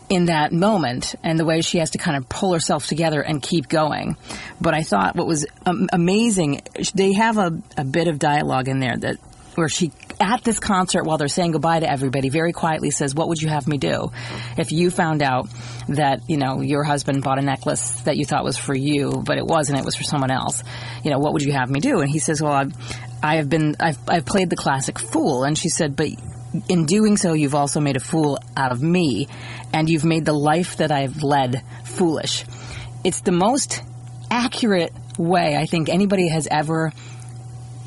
in 0.09 0.27
that 0.27 0.53
moment 0.53 1.15
and 1.23 1.39
the 1.39 1.45
way 1.45 1.61
she 1.63 1.79
has 1.79 1.91
to 1.91 1.99
kind 1.99 2.17
of 2.17 2.29
pull 2.29 2.53
herself 2.53 2.87
together 2.87 3.21
and 3.21 3.43
keep 3.43 3.69
going. 3.69 4.17
But 4.61 4.75
I 4.75 4.83
thought 4.83 5.17
what 5.17 5.27
was 5.27 5.47
um, 5.65 5.89
amazing, 5.93 6.63
they 6.95 7.15
have 7.15 7.39
a, 7.39 7.59
a 7.77 7.85
bit 7.85 8.09
of 8.09 8.19
dialogue 8.19 8.69
in 8.69 8.81
there 8.81 8.97
that 8.97 9.19
where 9.55 9.69
she 9.69 9.93
at 10.21 10.43
this 10.43 10.59
concert 10.59 11.05
while 11.05 11.19
they're 11.19 11.29
saying 11.29 11.53
goodbye 11.53 11.81
to 11.81 11.91
everybody 11.91 12.29
very 12.29 12.53
quietly 12.53 12.91
says 12.91 13.15
what 13.15 13.29
would 13.29 13.41
you 13.41 13.49
have 13.49 13.67
me 13.67 13.79
do 13.79 14.11
if 14.57 14.73
you 14.73 14.91
found 14.91 15.23
out 15.23 15.49
that 15.89 16.21
you 16.29 16.37
know 16.37 16.61
your 16.61 16.83
husband 16.83 17.23
bought 17.23 17.39
a 17.39 17.43
necklace 17.43 18.01
that 18.03 18.17
you 18.17 18.25
thought 18.25 18.45
was 18.45 18.57
for 18.57 18.75
you 18.75 19.23
but 19.25 19.39
it 19.39 19.47
wasn't 19.47 19.79
it 19.79 19.85
was 19.85 19.95
for 19.95 20.03
someone 20.03 20.31
else? 20.31 20.63
You 21.05 21.11
know 21.11 21.19
what 21.19 21.33
would 21.35 21.43
you 21.43 21.53
have 21.53 21.71
me 21.71 21.81
do? 21.81 22.01
And 22.01 22.11
he 22.11 22.19
says 22.19 22.43
well 22.43 22.53
I've, 22.53 22.73
I 23.23 23.37
have 23.37 23.49
been 23.49 23.77
I've, 23.81 23.99
I've 24.09 24.25
played 24.25 24.51
the 24.51 24.57
classic 24.57 24.99
fool. 24.99 25.45
And 25.45 25.57
she 25.57 25.69
said 25.69 25.97
but 25.97 26.09
in 26.69 26.87
doing 26.87 27.17
so 27.17 27.33
you've 27.33 27.55
also 27.55 27.81
made 27.81 27.97
a 27.97 28.01
fool 28.01 28.39
out 28.57 28.73
of 28.73 28.83
me 28.83 29.29
and 29.73 29.89
you've 29.89 30.05
made 30.05 30.25
the 30.25 30.33
life 30.33 30.77
that 30.79 30.93
I've 30.93 31.23
led 31.23 31.63
foolish 31.85 32.45
it's 33.05 33.21
the 33.21 33.33
most 33.33 33.83
accurate 34.31 34.93
way 35.19 35.57
I 35.57 35.67
think 35.67 35.89
anybody 35.89 36.29
has 36.29 36.49
ever 36.51 36.93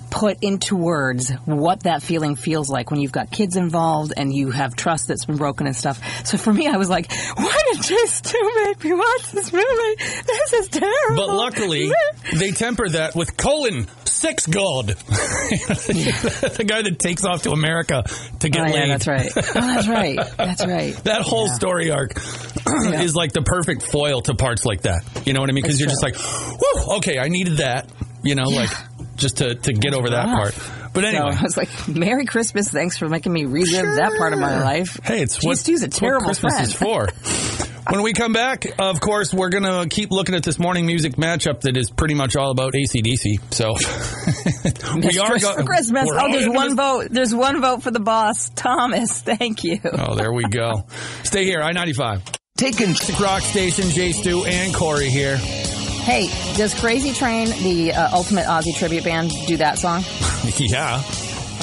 put 0.10 0.42
into 0.42 0.76
words 0.76 1.32
what 1.46 1.84
that 1.84 2.02
feeling 2.02 2.36
feels 2.36 2.70
like 2.70 2.92
when 2.92 3.00
you've 3.00 3.12
got 3.12 3.30
kids 3.30 3.56
involved 3.56 4.14
and 4.16 4.34
you 4.34 4.52
have 4.52 4.76
trust 4.76 5.08
that's 5.08 5.26
been 5.26 5.38
broken 5.38 5.68
and 5.68 5.76
stuff. 5.76 6.02
So 6.26 6.38
for 6.38 6.54
me, 6.54 6.68
I 6.68 6.78
was 6.78 6.90
like, 6.90 7.12
why 7.36 7.58
did 7.72 7.84
Jay 7.84 8.06
Stu 8.06 8.52
make 8.66 8.84
me 8.84 8.94
watch 8.94 9.32
this 9.32 9.52
movie? 9.52 9.96
This 10.26 10.54
is 10.54 10.70
terrible. 10.70 11.16
But 11.16 11.30
luckily, 11.30 11.92
they 12.34 12.52
temper 12.52 12.90
that 12.90 13.16
with 13.16 13.38
colon 13.38 13.88
sex 14.18 14.46
god, 14.48 14.88
the 14.88 16.66
guy 16.68 16.82
that 16.82 17.00
takes 17.00 17.24
off 17.24 17.44
to 17.44 17.52
America 17.52 18.04
to 18.40 18.50
get 18.50 18.62
Oh, 18.62 18.72
laid. 18.72 18.76
yeah, 18.76 18.88
that's 18.98 19.08
right. 19.08 19.32
Oh, 19.36 19.42
that's 19.54 19.88
right. 19.88 20.20
That's 20.38 20.66
right. 20.66 20.96
That 21.04 21.22
whole 21.22 21.48
Yeah. 21.48 21.54
story 21.54 21.92
arc 21.92 22.14
Yeah. 22.68 23.02
is 23.02 23.16
like 23.16 23.34
the 23.34 23.42
perfect 23.44 23.84
foil 23.84 24.22
to 24.24 24.36
parts 24.36 24.66
like 24.66 24.82
that. 24.84 25.04
You 25.26 25.34
know 25.34 25.40
what 25.42 25.50
I 25.50 25.54
mean? 25.54 25.64
Because 25.64 25.80
you're 25.80 25.90
just 25.90 26.04
like, 26.04 26.16
whew, 26.18 26.98
okay, 26.98 27.20
I 27.20 27.28
needed 27.30 27.58
that. 27.58 27.90
You 28.24 28.36
know, 28.36 28.46
like 28.50 28.72
just 29.16 29.38
to, 29.38 29.56
to 29.56 29.74
get 29.74 29.94
over 29.94 30.10
that 30.10 30.26
part. 30.28 30.56
rough. 30.58 30.74
But 30.94 31.02
So 31.02 31.08
anyway. 31.08 31.36
I 31.38 31.44
was 31.44 31.56
like, 31.58 31.70
Merry 31.88 32.26
Christmas. 32.26 32.70
Thanks 32.70 32.98
for 32.98 33.08
making 33.08 33.32
me 33.32 33.46
relive 33.46 33.96
that 33.98 34.14
part 34.18 34.34
of 34.34 34.40
my 34.40 34.62
life. 34.64 35.00
Hey, 35.04 35.22
it's 35.22 35.36
Chase 35.36 35.44
what, 35.46 35.58
Stu's 35.60 35.84
a 35.84 35.86
it's 35.86 36.02
what 36.02 36.08
terrible 36.08 36.26
Christmas 36.26 36.54
friend. 36.54 36.68
is 36.68 36.74
for. 36.74 37.67
when 37.90 38.02
we 38.02 38.14
come 38.14 38.34
back, 38.34 38.66
of 38.80 39.00
course, 39.00 39.34
we're 39.34 39.50
going 39.50 39.64
to 39.64 39.88
keep 39.90 40.12
looking 40.12 40.36
at 40.36 40.44
this 40.44 40.60
morning 40.60 40.86
music 40.86 41.14
matchup 41.16 41.62
that 41.62 41.78
is 41.78 41.90
pretty 41.90 42.14
much 42.14 42.36
all 42.36 42.52
about 42.52 42.74
ACDC. 42.74 43.54
So 43.54 43.74
we 44.96 45.20
are 45.20 45.30
Mistress 45.34 45.44
go- 45.44 45.56
for 45.56 45.64
Christmas. 45.64 46.10
Oh, 46.12 46.32
there's 46.32 46.48
one 46.50 46.68
this- 46.70 46.76
vote. 46.76 47.08
There's 47.12 47.36
one 47.36 47.62
vote 47.62 47.84
for 47.84 47.92
the 47.92 48.00
boss, 48.00 48.50
Thomas. 48.50 49.22
Thank 49.22 49.64
you. 49.64 49.80
Oh, 49.84 50.16
there 50.16 50.32
we 50.34 50.44
go. 50.46 50.86
Stay 51.24 51.46
here, 51.46 51.62
I 51.62 51.72
95. 51.72 52.24
Taking 52.58 52.96
Rock 53.22 53.42
Station, 53.44 53.90
Jay 53.90 54.12
Stu, 54.12 54.44
and 54.46 54.74
Corey 54.74 55.10
here. 55.10 55.38
Hey, 55.38 56.28
does 56.56 56.74
Crazy 56.80 57.14
Train, 57.14 57.50
the 57.62 57.94
uh, 57.94 58.10
Ultimate 58.16 58.46
Ozzy 58.46 58.76
tribute 58.76 59.04
band, 59.04 59.30
do 59.46 59.58
that 59.58 59.78
song? 59.78 60.02
yeah. 60.58 61.02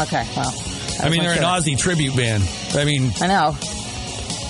Okay, 0.01 0.25
well. 0.37 0.55
I 1.03 1.09
mean, 1.09 1.23
they're 1.23 1.33
an. 1.33 1.39
Ozzy 1.43 1.77
tribute 1.77 2.15
band. 2.17 2.45
I 2.75 2.85
mean, 2.85 3.11
I 3.21 3.27
know. 3.27 3.57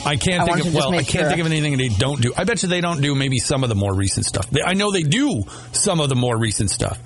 I 0.07 0.17
can't 0.17 0.43
I 0.43 0.55
think 0.55 0.67
of 0.67 0.75
well, 0.75 0.93
I 0.93 0.99
can't 0.99 1.09
sure. 1.09 1.29
think 1.29 1.41
of 1.41 1.47
anything 1.47 1.77
they 1.77 1.89
don't 1.89 2.21
do. 2.21 2.33
I 2.37 2.45
bet 2.45 2.63
you 2.63 2.69
they 2.69 2.81
don't 2.81 3.01
do 3.01 3.15
maybe 3.15 3.39
some 3.39 3.63
of 3.63 3.69
the 3.69 3.75
more 3.75 3.95
recent 3.95 4.27
stuff. 4.27 4.49
They, 4.51 4.61
I 4.63 4.75
know 4.75 4.91
they 4.91 5.03
do 5.03 5.43
some 5.73 6.01
of 6.01 6.09
the 6.09 6.15
more 6.15 6.37
recent 6.39 6.71
stuff, 6.71 6.99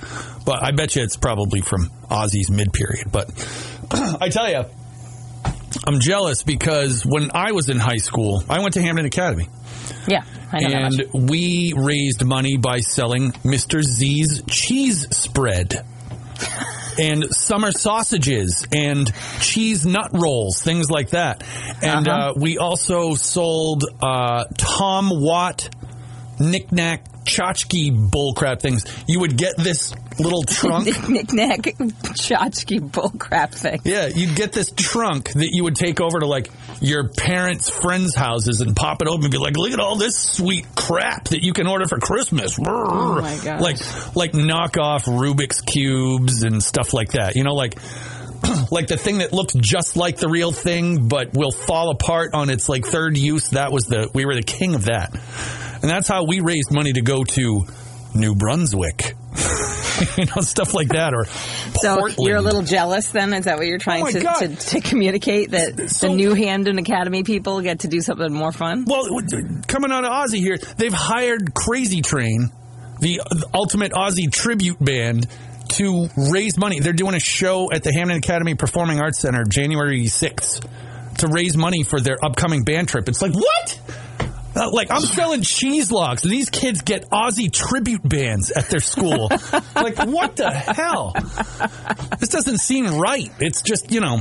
but 0.44 0.62
I 0.62 0.72
bet 0.72 0.96
you 0.96 1.02
it's 1.02 1.16
probably 1.16 1.60
from 1.60 1.90
Ozzy's 2.10 2.50
mid 2.50 2.72
period. 2.72 3.10
But 3.12 3.28
I 4.20 4.28
tell 4.28 4.48
you, 4.50 4.64
I'm 5.86 6.00
jealous 6.00 6.42
because 6.42 7.04
when 7.04 7.30
I 7.34 7.52
was 7.52 7.68
in 7.68 7.78
high 7.78 7.98
school, 7.98 8.42
I 8.48 8.60
went 8.60 8.74
to 8.74 8.82
Hampden 8.82 9.06
Academy, 9.06 9.48
Yeah, 10.08 10.24
I 10.52 10.58
know 10.60 10.68
that 10.70 10.82
much. 10.92 11.00
and 11.14 11.30
we 11.30 11.74
raised 11.76 12.24
money 12.24 12.56
by 12.56 12.80
selling 12.80 13.32
Mr. 13.44 13.82
Z's 13.82 14.42
cheese 14.48 15.06
spread. 15.16 15.84
And 16.98 17.32
summer 17.34 17.70
sausages 17.72 18.66
and 18.72 19.12
cheese 19.40 19.86
nut 19.86 20.10
rolls, 20.12 20.60
things 20.60 20.90
like 20.90 21.10
that. 21.10 21.44
And 21.82 22.08
Uh-huh. 22.08 22.30
uh, 22.30 22.32
we 22.36 22.58
also 22.58 23.14
sold 23.14 23.84
uh, 24.02 24.44
Tom 24.56 25.10
Watt 25.10 25.68
knick-knack 26.40 27.24
tchotchke 27.24 28.10
bullcrap 28.10 28.60
things. 28.60 28.84
You 29.06 29.20
would 29.20 29.36
get 29.36 29.56
this 29.56 29.92
little 30.20 30.42
trunk. 30.46 30.86
Knick-knack, 31.08 31.60
tchotchke 31.60 32.90
bullcrap 32.90 33.52
thing. 33.52 33.80
Yeah, 33.84 34.06
you'd 34.06 34.36
get 34.36 34.52
this 34.52 34.70
trunk 34.70 35.32
that 35.32 35.50
you 35.52 35.64
would 35.64 35.76
take 35.76 36.00
over 36.00 36.20
to 36.20 36.26
like 36.26 36.50
your 36.80 37.08
parents' 37.08 37.68
friends' 37.68 38.14
houses 38.14 38.60
and 38.60 38.74
pop 38.76 39.02
it 39.02 39.08
open 39.08 39.24
and 39.24 39.32
be 39.32 39.38
like, 39.38 39.56
"Look 39.56 39.72
at 39.72 39.80
all 39.80 39.96
this 39.96 40.16
sweet 40.16 40.66
crap 40.74 41.28
that 41.28 41.42
you 41.42 41.52
can 41.52 41.66
order 41.66 41.86
for 41.86 41.98
Christmas." 41.98 42.58
Oh 42.64 43.20
my 43.20 43.38
gosh. 43.42 43.60
Like 43.60 44.16
like 44.16 44.32
knockoff 44.32 45.04
Rubik's 45.04 45.60
cubes 45.60 46.42
and 46.42 46.62
stuff 46.62 46.92
like 46.92 47.12
that. 47.12 47.36
You 47.36 47.44
know, 47.44 47.54
like 47.54 47.78
like 48.70 48.86
the 48.86 48.96
thing 48.96 49.18
that 49.18 49.32
looks 49.32 49.54
just 49.54 49.96
like 49.96 50.18
the 50.18 50.28
real 50.28 50.52
thing 50.52 51.08
but 51.08 51.34
will 51.34 51.52
fall 51.52 51.90
apart 51.90 52.34
on 52.34 52.50
its 52.50 52.68
like 52.68 52.84
third 52.84 53.16
use. 53.16 53.50
That 53.50 53.72
was 53.72 53.84
the 53.84 54.10
we 54.14 54.24
were 54.26 54.34
the 54.34 54.42
king 54.42 54.74
of 54.74 54.84
that, 54.84 55.12
and 55.12 55.90
that's 55.90 56.08
how 56.08 56.24
we 56.24 56.40
raised 56.40 56.72
money 56.72 56.92
to 56.92 57.02
go 57.02 57.24
to 57.24 57.66
New 58.14 58.34
Brunswick. 58.34 59.14
you 60.18 60.24
know, 60.26 60.42
stuff 60.42 60.74
like 60.74 60.88
that, 60.88 61.14
or 61.14 61.24
So 61.80 62.06
you're 62.18 62.36
a 62.36 62.42
little 62.42 62.62
jealous 62.62 63.08
then? 63.08 63.32
Is 63.32 63.44
that 63.44 63.58
what 63.58 63.66
you're 63.66 63.78
trying 63.78 64.04
Oh 64.06 64.10
to, 64.10 64.20
to, 64.48 64.56
to 64.56 64.80
communicate? 64.80 65.50
That 65.50 65.90
So- 65.90 66.08
the 66.08 66.14
New 66.14 66.34
Hampden 66.34 66.78
Academy 66.78 67.22
people 67.22 67.60
get 67.60 67.80
to 67.80 67.88
do 67.88 68.00
something 68.00 68.32
more 68.32 68.52
fun? 68.52 68.84
Well, 68.86 69.04
coming 69.66 69.92
out 69.92 70.04
of 70.04 70.10
Aussie 70.10 70.38
here, 70.38 70.58
they've 70.76 70.92
hired 70.92 71.54
Crazy 71.54 72.02
Train, 72.02 72.50
the 73.00 73.20
ultimate 73.54 73.92
Ozzy 73.92 74.30
tribute 74.30 74.82
band, 74.82 75.26
to 75.70 76.08
raise 76.32 76.56
money. 76.56 76.80
They're 76.80 76.92
doing 76.92 77.14
a 77.14 77.20
show 77.20 77.70
at 77.70 77.82
the 77.82 77.92
Hampden 77.92 78.18
Academy 78.18 78.54
Performing 78.54 79.00
Arts 79.00 79.20
Center 79.20 79.44
January 79.44 80.04
6th 80.04 80.66
to 81.18 81.26
raise 81.28 81.56
money 81.56 81.82
for 81.82 82.00
their 82.00 82.16
upcoming 82.24 82.64
band 82.64 82.88
trip. 82.88 83.08
It's 83.08 83.20
like, 83.20 83.34
what? 83.34 83.80
Uh, 84.58 84.70
like, 84.72 84.90
I'm 84.90 85.00
selling 85.02 85.42
cheese 85.42 85.92
logs. 85.92 86.24
and 86.24 86.32
These 86.32 86.50
kids 86.50 86.82
get 86.82 87.08
Ozzy 87.10 87.52
tribute 87.52 88.06
bands 88.06 88.50
at 88.50 88.68
their 88.68 88.80
school. 88.80 89.28
like, 89.74 89.98
what 89.98 90.36
the 90.36 90.50
hell? 90.50 91.14
This 92.18 92.30
doesn't 92.30 92.58
seem 92.58 92.86
right. 92.98 93.30
It's 93.38 93.62
just, 93.62 93.92
you 93.92 94.00
know, 94.00 94.20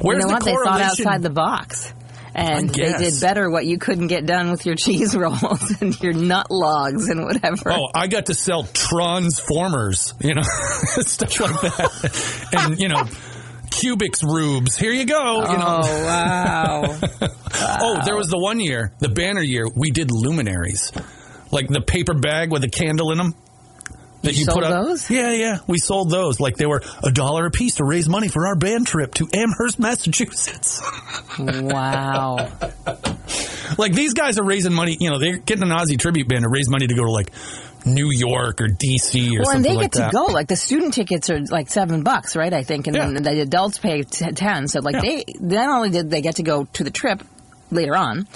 where's 0.00 0.22
you 0.22 0.26
know 0.26 0.26
the 0.28 0.32
what? 0.32 0.44
They 0.44 0.52
thought 0.54 0.80
outside 0.80 1.22
the 1.22 1.30
box. 1.30 1.92
and 2.34 2.68
they 2.70 2.92
did 2.94 3.20
better 3.20 3.48
what 3.50 3.64
you 3.66 3.78
couldn't 3.78 4.08
get 4.08 4.26
done 4.26 4.50
with 4.50 4.66
your 4.66 4.74
cheese 4.78 5.14
rolls 5.14 5.80
and 5.80 6.00
your 6.00 6.14
nut 6.14 6.50
logs 6.50 7.08
and 7.08 7.22
whatever. 7.24 7.72
Oh, 7.72 7.88
I 7.94 8.06
got 8.08 8.26
to 8.26 8.34
sell 8.34 8.64
transformers, 8.64 10.14
you 10.20 10.34
know, 10.34 10.42
stuff 11.02 11.40
like 11.40 11.60
that, 11.60 12.48
and 12.52 12.80
you 12.80 12.88
know, 12.88 13.04
Cubics 13.74 14.22
rubes. 14.22 14.76
Here 14.76 14.92
you 14.92 15.04
go. 15.04 15.40
You 15.40 15.46
oh, 15.48 15.52
know. 15.56 15.82
Oh, 15.84 16.04
wow. 16.06 16.98
Oh, 17.80 18.00
there 18.04 18.16
was 18.16 18.28
the 18.28 18.38
one 18.38 18.60
year, 18.60 18.92
the 19.00 19.08
banner 19.08 19.42
year, 19.42 19.66
we 19.74 19.90
did 19.90 20.10
luminaries, 20.10 20.92
like 21.50 21.68
the 21.68 21.80
paper 21.80 22.14
bag 22.14 22.50
with 22.52 22.62
a 22.64 22.68
candle 22.68 23.10
in 23.10 23.18
them. 23.18 23.34
That 24.22 24.34
You 24.34 24.44
sold 24.46 24.62
put 24.62 24.64
up. 24.64 24.86
those? 24.86 25.10
Yeah, 25.10 25.32
yeah, 25.32 25.58
we 25.66 25.76
sold 25.78 26.10
those. 26.10 26.40
Like 26.40 26.56
they 26.56 26.64
were 26.64 26.80
a 27.02 27.10
dollar 27.10 27.44
a 27.46 27.50
piece 27.50 27.74
to 27.74 27.84
raise 27.84 28.08
money 28.08 28.28
for 28.28 28.46
our 28.46 28.56
band 28.56 28.86
trip 28.86 29.12
to 29.14 29.28
Amherst, 29.34 29.78
Massachusetts. 29.78 30.80
wow. 31.38 32.36
like 33.78 33.92
these 33.92 34.14
guys 34.14 34.38
are 34.38 34.44
raising 34.44 34.72
money. 34.72 34.96
You 34.98 35.10
know, 35.10 35.18
they're 35.18 35.36
getting 35.36 35.62
an 35.62 35.68
Ozzy 35.76 35.98
tribute 35.98 36.26
band 36.26 36.44
to 36.44 36.48
raise 36.48 36.70
money 36.70 36.86
to 36.86 36.94
go 36.94 37.04
to 37.04 37.10
like 37.10 37.32
New 37.84 38.08
York 38.10 38.60
or 38.60 38.68
DC 38.68 39.38
or 39.38 39.44
something 39.44 39.44
like 39.44 39.44
that. 39.44 39.44
Well, 39.44 39.44
and 39.44 39.44
something 39.44 39.62
they 39.62 39.76
like 39.76 39.92
get 39.92 39.98
that. 39.98 40.10
to 40.10 40.12
go. 40.16 40.24
Like 40.32 40.48
the 40.48 40.56
student 40.56 40.94
tickets 40.94 41.28
are 41.30 41.40
like 41.40 41.68
seven 41.70 42.02
bucks, 42.02 42.34
right? 42.36 42.52
I 42.52 42.62
think, 42.62 42.86
and 42.86 42.96
Yeah. 42.96 43.10
then 43.10 43.22
the 43.22 43.40
adults 43.40 43.78
pay 43.78 44.02
t- 44.02 44.32
ten. 44.32 44.68
So 44.68 44.80
like 44.80 44.94
Yeah. 44.96 45.00
they 45.02 45.24
not 45.40 45.68
only 45.68 45.90
did 45.90 46.10
they 46.10 46.20
get 46.22 46.36
to 46.36 46.42
go 46.42 46.64
to 46.74 46.84
the 46.84 46.90
trip 46.90 47.22
later 47.70 47.94
on, 47.96 48.26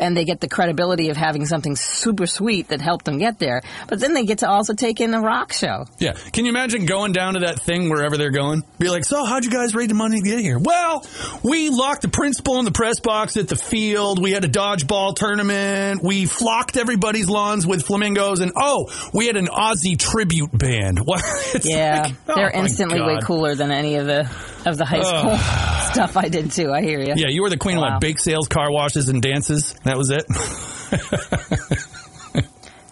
and 0.00 0.16
they 0.16 0.24
get 0.24 0.40
the 0.40 0.48
credibility 0.48 1.10
of 1.10 1.16
having 1.16 1.46
something 1.46 1.76
super 1.76 2.26
sweet 2.26 2.68
that 2.68 2.80
helped 2.80 3.04
them 3.04 3.18
get 3.18 3.38
there, 3.38 3.62
but 3.86 4.00
then 4.00 4.14
they 4.14 4.24
get 4.24 4.38
to 4.38 4.48
also 4.48 4.74
take 4.74 5.00
in 5.00 5.10
the 5.10 5.20
rock 5.20 5.52
show. 5.52 5.84
Yeah. 5.98 6.12
Can 6.32 6.46
you 6.46 6.50
imagine 6.50 6.86
going 6.86 7.12
down 7.12 7.34
to 7.34 7.40
that 7.40 7.60
thing 7.60 7.90
wherever 7.90 8.16
they're 8.16 8.30
going? 8.30 8.64
Be 8.78 8.88
like, 8.88 9.04
so 9.04 9.24
how'd 9.24 9.44
you 9.44 9.50
guys 9.50 9.74
raise 9.74 9.88
the 9.88 9.94
money 9.94 10.20
to 10.20 10.28
get 10.28 10.40
here? 10.40 10.58
Well, 10.58 11.04
we 11.42 11.68
locked 11.68 12.02
the 12.02 12.08
principal 12.08 12.58
in 12.58 12.64
the 12.64 12.72
press 12.72 13.00
box 13.00 13.36
at 13.36 13.48
the 13.48 13.56
field. 13.56 14.20
We 14.20 14.32
had 14.32 14.44
a 14.44 14.48
dodgeball 14.48 15.16
tournament. 15.16 16.02
We 16.02 16.26
flocked 16.26 16.76
everybody's 16.76 17.28
lawns 17.28 17.66
with 17.66 17.84
flamingos. 17.84 18.40
And 18.40 18.52
oh, 18.56 18.90
we 19.12 19.26
had 19.26 19.36
an 19.36 19.46
Ozzy 19.46 19.98
tribute 19.98 20.56
band. 20.56 20.98
What? 21.10 21.24
Yeah, 21.64 22.02
like, 22.02 22.14
oh 22.28 22.34
they're 22.36 22.50
instantly 22.50 23.00
way 23.00 23.18
cooler 23.20 23.56
than 23.56 23.72
any 23.72 23.96
of 23.96 24.06
the 24.06 24.30
of 24.66 24.76
the 24.78 24.84
high 24.84 25.00
school 25.02 25.36
stuff 25.92 26.16
I 26.16 26.28
did 26.28 26.50
too. 26.52 26.70
I 26.72 26.82
hear 26.82 27.00
you. 27.00 27.14
Yeah, 27.16 27.28
you 27.28 27.42
were 27.42 27.50
the 27.50 27.56
queen 27.56 27.76
of 27.76 27.82
Wow. 27.82 27.92
what? 27.94 28.00
Bake 28.00 28.18
sales, 28.18 28.48
car 28.48 28.70
washes, 28.70 29.08
and 29.08 29.20
dances. 29.22 29.74
That 29.84 29.96
was 29.96 30.10
it. 30.10 30.24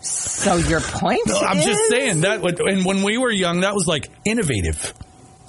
So 0.00 0.56
your 0.56 0.80
point? 0.80 1.20
No, 1.26 1.38
I'm 1.40 1.60
just 1.60 1.88
saying 1.90 2.20
that. 2.22 2.42
And 2.44 2.84
when 2.84 3.02
we 3.02 3.18
were 3.18 3.30
young, 3.30 3.60
that 3.60 3.74
was 3.74 3.86
like 3.86 4.08
innovative. 4.24 4.94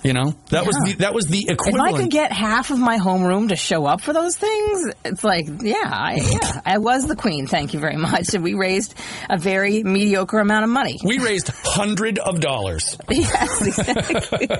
You 0.09 0.13
know, 0.13 0.33
that 0.49 0.65
was 0.65 0.75
the 0.83 0.95
that 1.01 1.13
was 1.13 1.27
the 1.27 1.45
equivalent. 1.49 1.89
If. 1.89 1.95
I 1.95 2.01
could 2.01 2.09
get 2.09 2.31
half 2.31 2.71
of 2.71 2.79
my 2.79 2.97
homeroom 2.97 3.49
to 3.49 3.55
show 3.55 3.85
up 3.85 4.01
for 4.01 4.11
those 4.11 4.35
things, 4.35 4.91
it's 5.05 5.23
like, 5.23 5.45
yeah, 5.61 5.75
I, 5.83 6.15
yeah, 6.15 6.61
I 6.65 6.79
was 6.79 7.05
the 7.05 7.15
queen. 7.15 7.45
Thank 7.45 7.75
you 7.75 7.79
very 7.79 7.95
much. 7.95 8.33
And 8.33 8.43
we 8.43 8.55
raised 8.55 8.95
a 9.29 9.37
very 9.37 9.83
mediocre 9.83 10.39
amount 10.39 10.63
of 10.63 10.71
money. 10.71 10.97
we 11.05 11.19
raised 11.19 11.49
hundred 11.49 12.17
of 12.17 12.39
dollars. 12.39 12.97
yes, 13.11 13.67
exactly. 13.67 14.47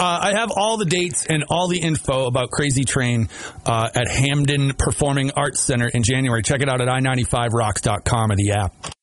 Uh, 0.00 0.18
I 0.22 0.32
have 0.36 0.50
all 0.56 0.78
the 0.78 0.84
dates 0.84 1.26
and 1.26 1.44
all 1.50 1.68
the 1.68 1.80
info 1.80 2.26
about 2.26 2.50
Crazy 2.50 2.84
Train 2.84 3.28
uh, 3.66 3.90
at 3.94 4.08
Hampden 4.08 4.72
Performing 4.74 5.32
Arts 5.32 5.60
Center 5.60 5.88
in 5.88 6.02
January. 6.02 6.42
Check 6.42 6.62
it 6.62 6.68
out 6.68 6.80
at 6.80 6.88
i95rocks.com 6.88 8.30
or 8.30 8.36
the 8.36 8.52
app. 8.52 8.94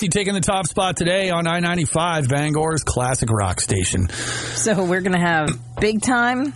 He 0.00 0.08
taking 0.08 0.34
the 0.34 0.40
top 0.40 0.66
spot 0.66 0.96
today 0.96 1.30
on 1.30 1.46
I 1.46 1.60
95, 1.60 2.28
Bangor's 2.28 2.82
classic 2.84 3.30
rock 3.30 3.60
station. 3.60 4.08
so 4.08 4.84
we're 4.84 5.00
going 5.00 5.12
to 5.12 5.18
have 5.24 5.50
big 5.80 6.02
time. 6.02 6.52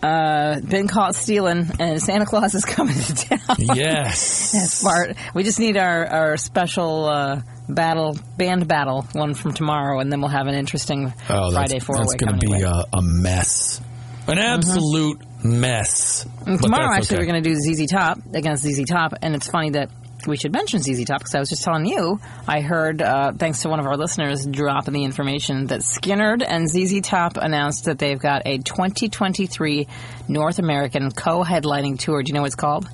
Uh, 0.00 0.60
been 0.60 0.86
caught 0.86 1.16
stealing, 1.16 1.68
and 1.80 2.00
Santa 2.00 2.24
Claus 2.24 2.54
is 2.54 2.64
coming 2.76 2.94
to 2.94 3.14
town. 3.14 3.56
Yes. 3.74 4.52
That's 4.52 4.82
part. 4.82 5.16
We 5.34 5.42
just 5.42 5.58
need 5.58 5.76
our 5.76 6.06
our 6.06 6.36
special 6.36 7.06
uh, 7.06 7.42
battle 7.68 8.16
band 8.36 8.68
battle 8.68 9.02
one 9.12 9.34
from 9.34 9.54
tomorrow, 9.54 9.98
and 9.98 10.12
then 10.12 10.20
we'll 10.20 10.30
have 10.30 10.46
an 10.46 10.54
interesting 10.54 11.12
Oh, 11.28 11.50
Friday 11.50 11.80
four 11.80 11.96
that's 11.96 12.14
going 12.14 12.38
to 12.38 12.46
be 12.46 12.62
a, 12.62 12.70
a 12.70 13.02
mess. 13.02 13.80
An 14.28 14.38
absolute 14.38 15.20
mess. 15.42 16.24
And 16.46 16.60
But 16.60 16.66
tomorrow, 16.66 16.94
actually, 16.94 17.16
okay. 17.16 17.26
we're 17.26 17.32
going 17.32 17.42
to 17.42 17.50
do 17.50 17.56
ZZ 17.56 17.90
Top 17.90 18.18
against 18.34 18.62
ZZ 18.62 18.84
Top, 18.88 19.14
and 19.20 19.34
it's 19.34 19.48
funny 19.50 19.70
that 19.70 19.90
we 20.26 20.36
should 20.36 20.52
mention 20.52 20.80
ZZ 20.80 21.04
Top 21.04 21.20
because 21.20 21.34
I 21.34 21.38
was 21.38 21.48
just 21.48 21.62
telling 21.62 21.86
you, 21.86 22.20
I 22.46 22.60
heard, 22.60 23.00
uh, 23.02 23.32
thanks 23.32 23.62
to 23.62 23.68
one 23.68 23.80
of 23.80 23.86
our 23.86 23.96
listeners 23.96 24.44
dropping 24.46 24.94
the 24.94 25.04
information, 25.04 25.66
that 25.68 25.80
Skynyrd 25.80 26.44
and 26.46 26.68
ZZ 26.68 27.00
Top 27.02 27.36
announced 27.36 27.84
that 27.84 27.98
they've 27.98 28.18
got 28.18 28.42
a 28.46 28.58
2023 28.58 29.86
North 30.28 30.58
American 30.58 31.10
co-headlining 31.10 31.98
tour. 31.98 32.22
Do 32.22 32.30
you 32.30 32.34
know 32.34 32.42
what 32.42 32.46
it's 32.48 32.54
called? 32.56 32.88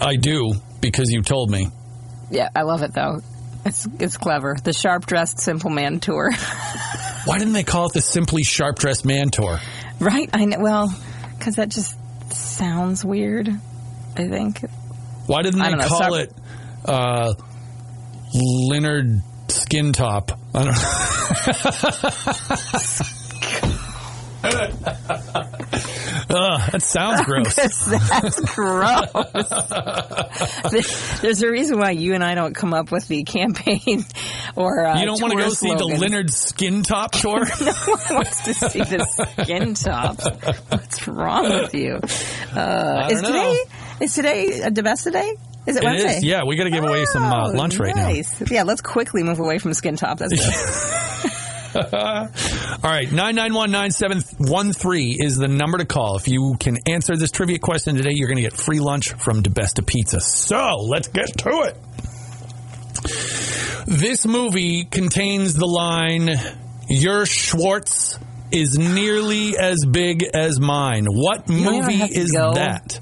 I 0.00 0.16
do 0.16 0.52
because 0.80 1.10
you 1.10 1.22
told 1.22 1.50
me. 1.50 1.68
Yeah, 2.30 2.48
I 2.54 2.62
love 2.62 2.82
it 2.82 2.92
though. 2.94 3.20
It's 3.64 3.86
it's 3.98 4.16
clever. 4.16 4.56
The 4.62 4.72
Sharp 4.72 5.06
Dressed 5.06 5.40
Simple 5.40 5.70
Man 5.70 6.00
Tour. 6.00 6.30
Why 7.24 7.38
didn't 7.38 7.54
they 7.54 7.62
call 7.62 7.86
it 7.86 7.94
the 7.94 8.02
Simply 8.02 8.42
Sharp 8.42 8.78
Dressed 8.78 9.04
Man 9.06 9.30
Tour? 9.30 9.58
right? 10.00 10.28
I 10.32 10.44
know. 10.44 10.58
Well, 10.60 10.94
because 11.38 11.56
that 11.56 11.70
just 11.70 11.96
sounds 12.32 13.04
weird. 13.04 13.48
I 13.48 14.28
think. 14.28 14.60
Why 15.26 15.42
didn't 15.42 15.60
they 15.60 15.86
call 15.86 15.98
Sharp- 15.98 16.14
it 16.14 16.32
uh, 16.84 17.34
Leonard 18.34 19.22
Skin 19.48 19.92
Top? 19.92 20.38
I 20.54 20.64
don't 20.64 20.74
Ugh, 24.44 24.60
that 26.72 26.82
sounds 26.82 27.22
gross. 27.24 27.54
That's 27.54 28.54
gross. 28.54 29.10
There's 31.22 31.42
a 31.42 31.50
reason 31.50 31.78
why 31.78 31.92
you 31.92 32.14
and 32.14 32.22
I 32.22 32.34
don't 32.34 32.54
come 32.54 32.74
up 32.74 32.90
with 32.90 33.08
the 33.08 33.24
campaign 33.24 34.04
or 34.56 34.84
uh, 34.84 34.98
you 34.98 35.06
don't 35.06 35.20
want 35.20 35.32
to 35.32 35.38
go 35.38 35.48
see 35.48 35.74
the. 35.74 35.84
Leonard 35.84 36.32
Skin 36.32 36.82
Top 36.82 37.12
tour? 37.12 37.44
no 37.60 37.72
one 37.72 38.14
wants 38.16 38.44
to 38.44 38.54
see 38.54 38.80
the 38.80 39.04
skin 39.38 39.74
tops. 39.74 40.26
What's 40.68 41.08
wrong 41.08 41.48
with 41.48 41.74
you? 41.74 42.00
Uh, 42.54 43.08
is 43.10 43.22
know. 43.22 43.28
today 43.28 43.58
is 44.00 44.14
today 44.14 44.60
a 44.62 44.70
Best 44.70 45.10
Day? 45.10 45.36
Is 45.66 45.76
it 45.76 45.82
It 45.82 45.86
Wednesday? 45.86 46.16
is. 46.18 46.24
Yeah, 46.24 46.42
we 46.46 46.56
got 46.56 46.64
to 46.64 46.70
give 46.70 46.84
away 46.84 47.04
some 47.06 47.22
uh, 47.22 47.48
Oh, 47.48 47.52
lunch 47.52 47.78
right 47.78 47.94
now. 47.94 48.10
Yeah, 48.50 48.64
let's 48.64 48.80
quickly 48.82 49.22
move 49.22 49.38
away 49.40 49.58
from 49.58 49.72
skin 49.74 49.96
top. 49.96 50.18
That's 50.18 50.32
good. 50.34 51.30
All 51.74 51.82
right, 52.90 53.08
991-9713 53.08 55.16
is 55.20 55.36
the 55.36 55.48
number 55.48 55.78
to 55.78 55.84
call. 55.84 56.14
If 56.16 56.28
you 56.28 56.54
can 56.60 56.76
answer 56.86 57.16
this 57.16 57.32
trivia 57.32 57.58
question 57.58 57.96
today, 57.96 58.10
you're 58.12 58.28
going 58.28 58.36
to 58.36 58.42
get 58.42 58.52
free 58.52 58.78
lunch 58.78 59.12
from 59.14 59.42
DeBesta 59.42 59.84
Pizza. 59.84 60.20
So, 60.20 60.76
let's 60.88 61.08
get 61.08 61.36
to 61.38 61.50
it. 61.62 61.76
This 63.86 64.24
movie 64.24 64.84
contains 64.84 65.54
the 65.54 65.66
line, 65.66 66.30
Your 66.88 67.26
Schwartz 67.26 68.20
is 68.52 68.78
nearly 68.78 69.58
as 69.58 69.84
big 69.84 70.22
as 70.22 70.60
mine. 70.60 71.06
What 71.06 71.48
movie 71.48 72.02
is 72.02 72.30
go. 72.30 72.54
that? 72.54 73.00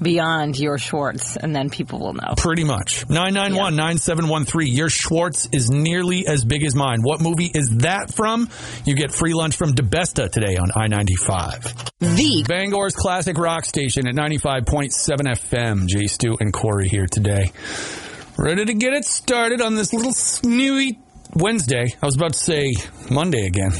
Beyond 0.00 0.58
your 0.58 0.78
Schwartz, 0.78 1.36
and 1.36 1.54
then 1.54 1.70
people 1.70 1.98
will 1.98 2.14
know. 2.14 2.34
Pretty 2.36 2.64
much. 2.64 3.06
991-9713. 3.08 4.74
Your 4.74 4.88
Schwartz 4.88 5.48
is 5.52 5.70
nearly 5.70 6.26
as 6.26 6.44
big 6.44 6.64
as 6.64 6.74
mine. 6.74 7.02
What 7.02 7.20
movie 7.20 7.50
is 7.52 7.68
that 7.78 8.14
from? 8.14 8.48
You 8.84 8.94
get 8.94 9.12
free 9.12 9.34
lunch 9.34 9.56
from 9.56 9.74
DeBesta 9.74 10.30
today 10.30 10.56
on 10.56 10.70
I-95. 10.74 11.90
The 11.98 12.44
Bangor's 12.46 12.94
classic 12.94 13.38
rock 13.38 13.64
station 13.64 14.06
at 14.06 14.14
95.7 14.14 14.92
FM. 14.92 15.86
Jay 15.86 16.06
Stu 16.06 16.36
and 16.38 16.52
Corey 16.52 16.88
here 16.88 17.06
today. 17.06 17.52
Ready 18.36 18.66
to 18.66 18.74
get 18.74 18.92
it 18.92 19.04
started 19.04 19.60
on 19.60 19.74
this 19.74 19.92
little 19.92 20.12
snewy 20.12 20.96
Wednesday. 21.34 21.84
I 22.02 22.06
was 22.06 22.16
about 22.16 22.32
to 22.32 22.38
say 22.38 22.74
Monday 23.10 23.46
again. 23.46 23.72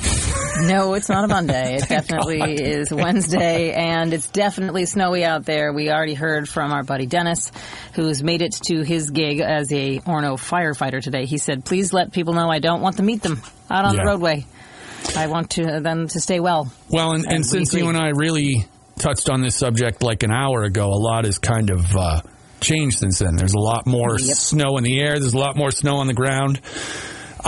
No, 0.67 0.95
it's 0.95 1.09
not 1.09 1.25
a 1.25 1.28
Monday. 1.28 1.76
It 1.83 1.88
definitely 1.88 2.40
is 2.55 2.93
Wednesday, 2.93 3.73
and 3.73 4.12
it's 4.12 4.28
definitely 4.28 4.87
snowy 4.87 5.25
out 5.25 5.45
there. 5.45 5.73
We 5.73 5.90
already 5.90 6.14
heard 6.14 6.49
from 6.49 6.73
our 6.73 6.83
buddy 6.83 7.07
Dennis, 7.07 7.52
who's 7.95 8.23
made 8.23 8.43
it 8.43 8.52
to 8.64 8.83
his 8.83 9.11
gig 9.11 9.40
as 9.40 9.73
a 9.73 10.00
Orono 10.00 10.35
firefighter 10.37 11.00
today. 11.02 11.26
He 11.26 11.38
said, 11.38 11.64
"Please 11.64 11.93
let 11.93 12.12
people 12.12 12.35
know 12.35 12.50
I 12.50 12.59
don't 12.59 12.81
want 12.83 12.97
to 12.97 13.02
meet 13.02 13.23
them 13.23 13.40
out 13.71 13.85
on 13.85 13.95
Yeah. 13.95 14.02
the 14.02 14.07
roadway. 14.09 14.47
I 15.17 15.28
want 15.28 15.50
to 15.50 15.81
them 15.81 16.09
to 16.09 16.21
stay 16.21 16.40
well." 16.40 16.73
Well, 16.90 17.12
and, 17.12 17.25
and 17.25 17.35
And 17.37 17.47
since 17.47 17.73
you 17.73 17.88
and 17.88 17.97
I 17.97 18.09
really 18.09 18.67
touched 18.99 19.31
on 19.31 19.40
this 19.43 19.55
subject 19.57 20.02
like 20.02 20.23
an 20.25 20.33
hour 20.33 20.64
ago, 20.64 20.88
a 20.88 20.99
lot 20.99 21.25
has 21.25 21.38
kind 21.38 21.71
of 21.71 21.97
uh, 21.97 22.21
changed 22.61 22.99
since 22.99 23.21
then. 23.21 23.37
There's 23.37 23.55
a 23.55 23.61
lot 23.61 23.87
more 23.87 24.19
Yep. 24.19 24.37
snow 24.37 24.76
in 24.76 24.83
the 24.85 24.99
air. 25.00 25.21
There's 25.21 25.35
a 25.35 25.38
lot 25.38 25.57
more 25.57 25.71
snow 25.71 25.97
on 25.99 26.09
the 26.09 26.14
ground. 26.14 26.61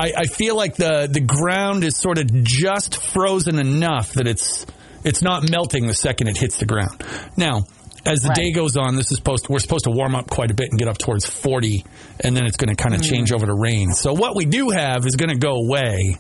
I, 0.01 0.13
I 0.17 0.25
feel 0.25 0.57
like 0.57 0.77
the 0.77 1.09
the 1.13 1.21
ground 1.21 1.85
is 1.85 1.97
sort 1.97 2.17
of 2.17 2.33
just 2.43 3.03
frozen 3.13 3.59
enough 3.59 4.15
that 4.15 4.27
it's 4.27 4.65
it's 5.05 5.21
not 5.21 5.51
melting 5.51 5.87
the 5.87 5.95
second 5.95 6.29
it 6.29 6.39
hits 6.39 6.57
the 6.57 6.65
ground. 6.65 7.05
Now, 7.37 7.65
as 8.07 8.23
the 8.23 8.29
Right. 8.29 8.37
day 8.37 8.53
goes 8.53 8.79
on, 8.79 8.97
this 8.97 9.11
is 9.13 9.19
supposed 9.19 9.49
we're 9.51 9.59
supposed 9.59 9.85
to 9.85 9.91
warm 9.91 10.15
up 10.15 10.31
quite 10.31 10.51
a 10.51 10.55
bit 10.55 10.71
and 10.71 10.79
get 10.79 10.89
up 10.89 10.97
towards 10.97 11.27
40, 11.27 11.85
and 12.21 12.35
then 12.35 12.47
it's 12.47 12.57
going 12.57 12.75
to 12.75 12.83
kind 12.83 12.95
of 12.95 13.03
hmm. 13.03 13.09
change 13.09 13.31
over 13.31 13.45
to 13.45 13.55
rain. 13.55 13.93
So 13.93 14.15
what 14.15 14.35
we 14.35 14.47
do 14.47 14.71
have 14.71 15.05
is 15.05 15.17
going 15.17 15.31
to 15.31 15.39
go 15.39 15.57
away, 15.57 16.17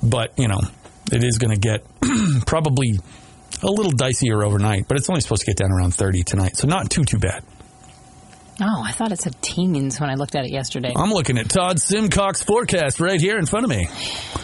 but 0.00 0.32
you 0.38 0.46
know, 0.46 0.60
it 1.10 1.24
is 1.24 1.38
going 1.38 1.50
to 1.52 1.60
get 1.60 1.84
probably 2.46 3.00
a 3.62 3.70
little 3.70 3.92
dicier 3.92 4.46
overnight, 4.46 4.86
but 4.86 4.96
it's 4.96 5.10
only 5.10 5.22
supposed 5.22 5.40
to 5.40 5.46
get 5.46 5.56
down 5.56 5.72
around 5.72 5.92
30 5.92 6.22
tonight, 6.22 6.56
so 6.56 6.68
not 6.68 6.88
too 6.88 7.02
too 7.04 7.18
bad. 7.18 7.42
Oh, 8.60 8.82
I 8.84 8.90
thought 8.92 9.12
it 9.12 9.20
said 9.20 9.40
teens 9.40 10.00
when 10.00 10.10
I 10.10 10.14
looked 10.14 10.34
at 10.34 10.44
it 10.44 10.50
yesterday. 10.50 10.92
I'm 10.96 11.10
looking 11.12 11.38
at 11.38 11.48
Todd 11.48 11.76
Simcox's 11.78 12.42
forecast 12.42 12.98
right 12.98 13.20
here 13.20 13.38
in 13.38 13.46
front 13.46 13.64
of 13.64 13.70
me. 13.70 13.86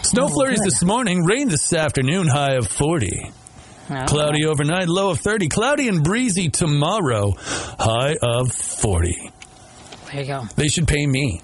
Snow 0.02 0.25
Oh, 0.25 0.28
flurries 0.28 0.61
good. 0.61 0.66
this 0.68 0.85
morning, 0.85 1.25
rain 1.25 1.49
this 1.49 1.73
afternoon, 1.73 2.28
high 2.28 2.54
of 2.54 2.68
40. 2.68 3.33
Oh. 3.90 4.04
Cloudy 4.06 4.47
overnight, 4.47 4.88
low 4.88 5.11
of 5.11 5.21
30. 5.21 5.49
Cloudy 5.49 5.88
and 5.88 6.04
breezy 6.04 6.49
tomorrow, 6.49 7.33
high 7.37 8.16
of 8.23 8.52
40. 8.52 9.33
There 10.12 10.21
you 10.21 10.26
go. 10.26 10.42
They 10.56 10.68
should 10.68 10.87
pay 10.87 11.06
me. 11.06 11.40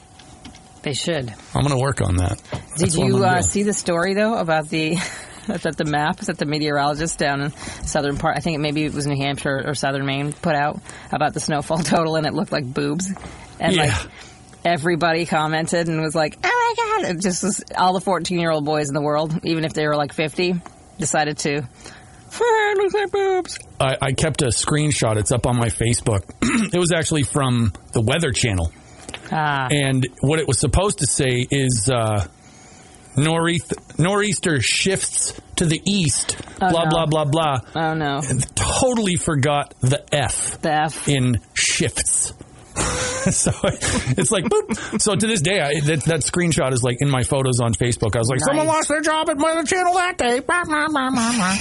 They 0.82 0.94
should. 0.94 1.28
I'm 1.54 1.62
going 1.62 1.76
to 1.76 1.82
work 1.82 2.00
on 2.00 2.16
that. 2.18 2.40
Did 2.50 2.60
That's 2.78 2.96
what 2.96 3.06
you 3.08 3.24
uh, 3.24 3.42
see 3.42 3.64
the 3.64 3.74
story 3.74 4.14
though 4.14 4.38
about 4.38 4.68
the 4.68 4.96
that 5.62 5.76
the 5.76 5.84
map 5.84 6.18
that 6.18 6.38
the 6.38 6.44
meteorologist 6.46 7.18
down 7.18 7.40
in 7.40 7.50
southern 7.52 8.16
part? 8.16 8.36
I 8.36 8.40
think 8.40 8.56
it 8.56 8.60
maybe 8.60 8.84
it 8.84 8.94
was 8.94 9.06
New 9.06 9.16
Hampshire 9.16 9.62
or 9.66 9.74
southern 9.74 10.06
Maine 10.06 10.32
put 10.32 10.54
out 10.54 10.80
about 11.12 11.34
the 11.34 11.40
snowfall 11.40 11.78
total, 11.82 12.16
and 12.16 12.26
it 12.26 12.34
looked 12.34 12.52
like 12.52 12.64
boobs, 12.72 13.08
and 13.58 13.74
Yeah. 13.76 13.82
like 13.84 14.10
everybody 14.64 15.26
commented 15.26 15.88
and 15.88 16.00
was 16.00 16.14
like, 16.14 16.36
"Oh 16.44 16.74
my 16.76 17.02
god!" 17.02 17.10
It 17.16 17.20
just 17.22 17.42
was 17.42 17.64
all 17.76 17.92
the 17.94 18.00
fourteen-year-old 18.00 18.64
boys 18.64 18.88
in 18.88 18.94
the 18.94 19.02
world, 19.02 19.38
even 19.44 19.64
if 19.64 19.72
they 19.72 19.86
were 19.86 19.96
like 19.96 20.12
fifty, 20.12 20.54
decided 20.98 21.38
to. 21.38 21.56
"It 22.32 22.78
looks 22.78 22.94
like 22.94 23.10
boobs. 23.10 23.58
I, 23.80 23.96
I 24.00 24.12
kept 24.12 24.42
a 24.42 24.46
screenshot. 24.48 25.16
It's 25.16 25.32
up 25.32 25.46
on 25.46 25.56
my 25.56 25.68
Facebook. 25.68 26.22
it 26.72 26.78
was 26.78 26.92
actually 26.92 27.22
from 27.24 27.72
the 27.92 28.00
Weather 28.02 28.30
Channel. 28.30 28.70
Ah, 29.32 29.66
And 29.70 30.06
what 30.20 30.38
it 30.38 30.46
was 30.46 30.58
supposed 30.60 30.98
to 30.98 31.06
say 31.06 31.44
is 31.50 31.90
uh, 31.92 32.26
nor'eath- 33.16 33.98
nor'easter 33.98 34.60
shifts 34.60 35.38
to 35.56 35.66
the 35.66 35.80
east, 35.84 36.36
blah, 36.58 36.70
no. 36.84 36.90
blah, 36.90 37.06
blah, 37.06 37.24
blah. 37.24 37.58
oh 37.74 37.94
no, 37.94 38.20
Totally 38.54 39.16
forgot 39.16 39.74
the 39.80 40.02
F 40.14 40.60
the 40.62 40.72
F. 40.72 41.08
in 41.08 41.40
shifts. 41.54 42.32
so 42.76 43.50
it's 43.64 44.30
like 44.30 44.44
boop. 44.44 45.00
So 45.02 45.14
to 45.14 45.26
this 45.26 45.42
day, 45.42 45.60
I, 45.60 45.80
that, 45.80 46.04
that 46.04 46.20
screenshot 46.20 46.72
is 46.72 46.82
like 46.82 46.96
in 47.00 47.10
my 47.10 47.22
photos 47.24 47.60
on 47.60 47.74
Facebook. 47.74 48.14
I 48.16 48.20
was 48.20 48.28
like, 48.28 48.38
Nice. 48.40 48.46
someone 48.46 48.66
lost 48.66 48.88
their 48.88 49.00
job 49.02 49.28
at 49.28 49.36
Weather 49.36 49.64
Channel 49.64 49.94
that 49.94 50.16
day. 50.16 50.40
Blah, 50.40 50.64
blah, 50.64 50.88
blah. 50.88 51.56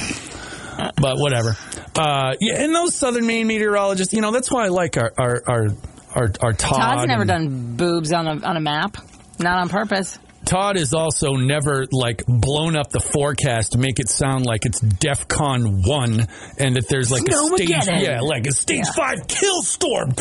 but 0.98 1.18
whatever. 1.18 1.58
Uh, 1.98 2.36
yeah, 2.40 2.64
and 2.64 2.74
those 2.74 2.96
Southern 2.96 3.26
Maine 3.26 3.48
meteorologists, 3.48 4.14
you 4.14 4.22
know, 4.22 4.32
that's 4.32 4.50
why 4.52 4.66
I 4.66 4.68
like 4.70 4.96
our 4.98 5.12
our 5.18 5.44
our 5.48 5.68
our, 6.16 6.32
our 6.42 6.54
Todd. 6.54 6.80
Todd's 6.80 7.08
never 7.08 7.24
and- 7.24 7.28
done 7.28 7.76
boobs 7.76 8.14
on 8.14 8.28
a 8.28 8.46
on 8.46 8.56
a 8.56 8.62
map, 8.62 8.96
not 9.40 9.60
on 9.60 9.68
purpose. 9.68 10.18
Todd 10.50 10.78
is 10.78 10.96
also 10.96 11.34
never 11.34 11.86
like 11.92 12.24
blown 12.28 12.76
up 12.76 12.90
the 12.90 13.00
forecast 13.00 13.74
to 13.74 13.78
make 13.78 14.00
it 14.00 14.10
sound 14.10 14.48
like 14.48 14.66
it's 14.66 14.80
DEFCON 14.82 15.88
one 15.88 16.28
and 16.58 16.76
that 16.76 16.88
there's 16.90 17.12
like 17.12 17.22
a 17.30 17.34
stage, 17.56 17.70
yeah, 17.70 18.22
like 18.22 18.48
a 18.48 18.52
stage 18.52 18.86
Yeah. 18.86 18.92
five 18.96 19.28
kill 19.28 19.62
storm. 19.62 20.14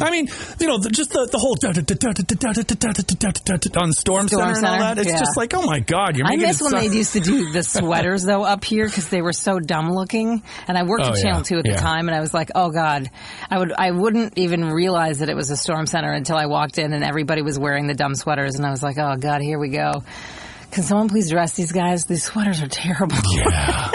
I 0.00 0.08
mean, 0.10 0.28
you 0.58 0.66
know, 0.66 0.78
the, 0.78 0.88
just 0.88 1.10
the, 1.10 1.26
the 1.30 1.38
whole 1.38 1.56
on 3.76 3.92
Storm, 3.92 4.28
Storm 4.28 4.54
Center 4.54 4.56
and 4.56 4.66
all 4.66 4.78
that. 4.78 4.98
It's 4.98 5.10
yeah. 5.10 5.18
just 5.18 5.36
like, 5.36 5.52
oh 5.54 5.62
my 5.66 5.80
god, 5.80 6.16
you're 6.16 6.26
I 6.26 6.36
miss 6.36 6.60
when 6.62 6.70
sound- 6.70 6.90
they 6.90 6.96
used 6.96 7.12
to 7.12 7.20
do 7.20 7.52
the 7.52 7.62
sweaters 7.62 8.22
though 8.24 8.42
up 8.44 8.64
here 8.64 8.86
because 8.86 9.08
they 9.08 9.20
were 9.22 9.32
so 9.32 9.58
dumb 9.58 9.90
looking. 9.90 10.42
And 10.66 10.78
I 10.78 10.84
worked 10.84 11.04
Oh, 11.04 11.10
at 11.10 11.16
Channel 11.16 11.38
yeah, 11.40 11.42
Two 11.44 11.58
at 11.58 11.64
the 11.64 11.74
time, 11.74 12.08
and 12.08 12.16
I 12.16 12.20
was 12.20 12.32
like, 12.32 12.50
oh 12.54 12.70
god, 12.70 13.10
I 13.50 13.58
would 13.58 13.72
I 13.76 13.90
wouldn't 13.90 14.38
even 14.38 14.64
realize 14.64 15.18
that 15.18 15.28
it 15.28 15.36
was 15.36 15.50
a 15.50 15.56
storm 15.56 15.86
center 15.86 16.12
until 16.12 16.36
I 16.36 16.46
walked 16.46 16.78
in 16.78 16.92
and 16.92 17.04
everybody 17.04 17.42
was 17.42 17.58
wearing 17.58 17.86
the 17.86 17.94
dumb 17.94 18.14
sweaters, 18.14 18.54
and 18.56 18.64
I 18.66 18.70
was 18.70 18.82
like, 18.82 18.93
oh 18.98 19.16
god, 19.16 19.40
here 19.42 19.58
we 19.58 19.68
go. 19.68 20.02
Can 20.70 20.82
someone 20.82 21.08
please 21.08 21.30
dress 21.30 21.54
these 21.54 21.72
guys? 21.72 22.04
These 22.06 22.24
sweaters 22.24 22.60
are 22.62 22.68
terrible. 22.68 23.16
Yeah. 23.30 23.92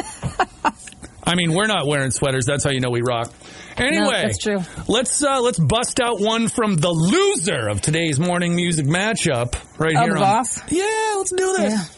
I 1.23 1.35
mean, 1.35 1.53
we're 1.53 1.67
not 1.67 1.85
wearing 1.85 2.11
sweaters. 2.11 2.45
That's 2.45 2.63
how 2.63 2.71
you 2.71 2.79
know 2.79 2.89
we 2.89 3.01
rock. 3.01 3.31
Anyway, 3.77 4.23
that's 4.23 4.37
true. 4.39 4.59
Let's 4.87 5.21
uh, 5.23 5.41
let's 5.41 5.59
bust 5.59 5.99
out 5.99 6.19
one 6.19 6.47
from 6.47 6.75
the 6.75 6.89
loser 6.89 7.67
of 7.69 7.81
today's 7.81 8.19
morning 8.19 8.55
music 8.55 8.85
matchup 8.87 9.55
right 9.77 9.95
Oh, 9.95 10.01
here. 10.01 10.13
the 10.15 10.19
on- 10.19 10.21
boss? 10.21 10.71
Yeah, 10.71 11.13
let's 11.17 11.31
do 11.31 11.55
this. 11.57 11.89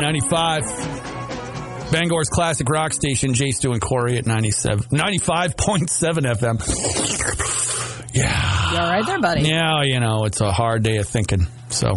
Ninety-five. 0.00 0.62
Bangor's 1.90 2.28
classic 2.28 2.68
rock 2.68 2.92
station, 2.92 3.32
Jay 3.32 3.50
Stu 3.50 3.72
and 3.72 3.80
Corey 3.80 4.18
at 4.18 4.26
97, 4.26 4.88
95.7 4.90 5.88
FM. 6.36 7.47
Yeah. 8.18 8.72
You 8.72 8.78
all 8.78 8.90
right 8.90 9.06
there, 9.06 9.20
buddy? 9.20 9.42
Yeah, 9.42 9.82
you 9.82 10.00
know, 10.00 10.24
it's 10.24 10.40
a 10.40 10.52
hard 10.52 10.82
day 10.82 10.96
of 10.98 11.06
thinking. 11.08 11.46
So, 11.70 11.94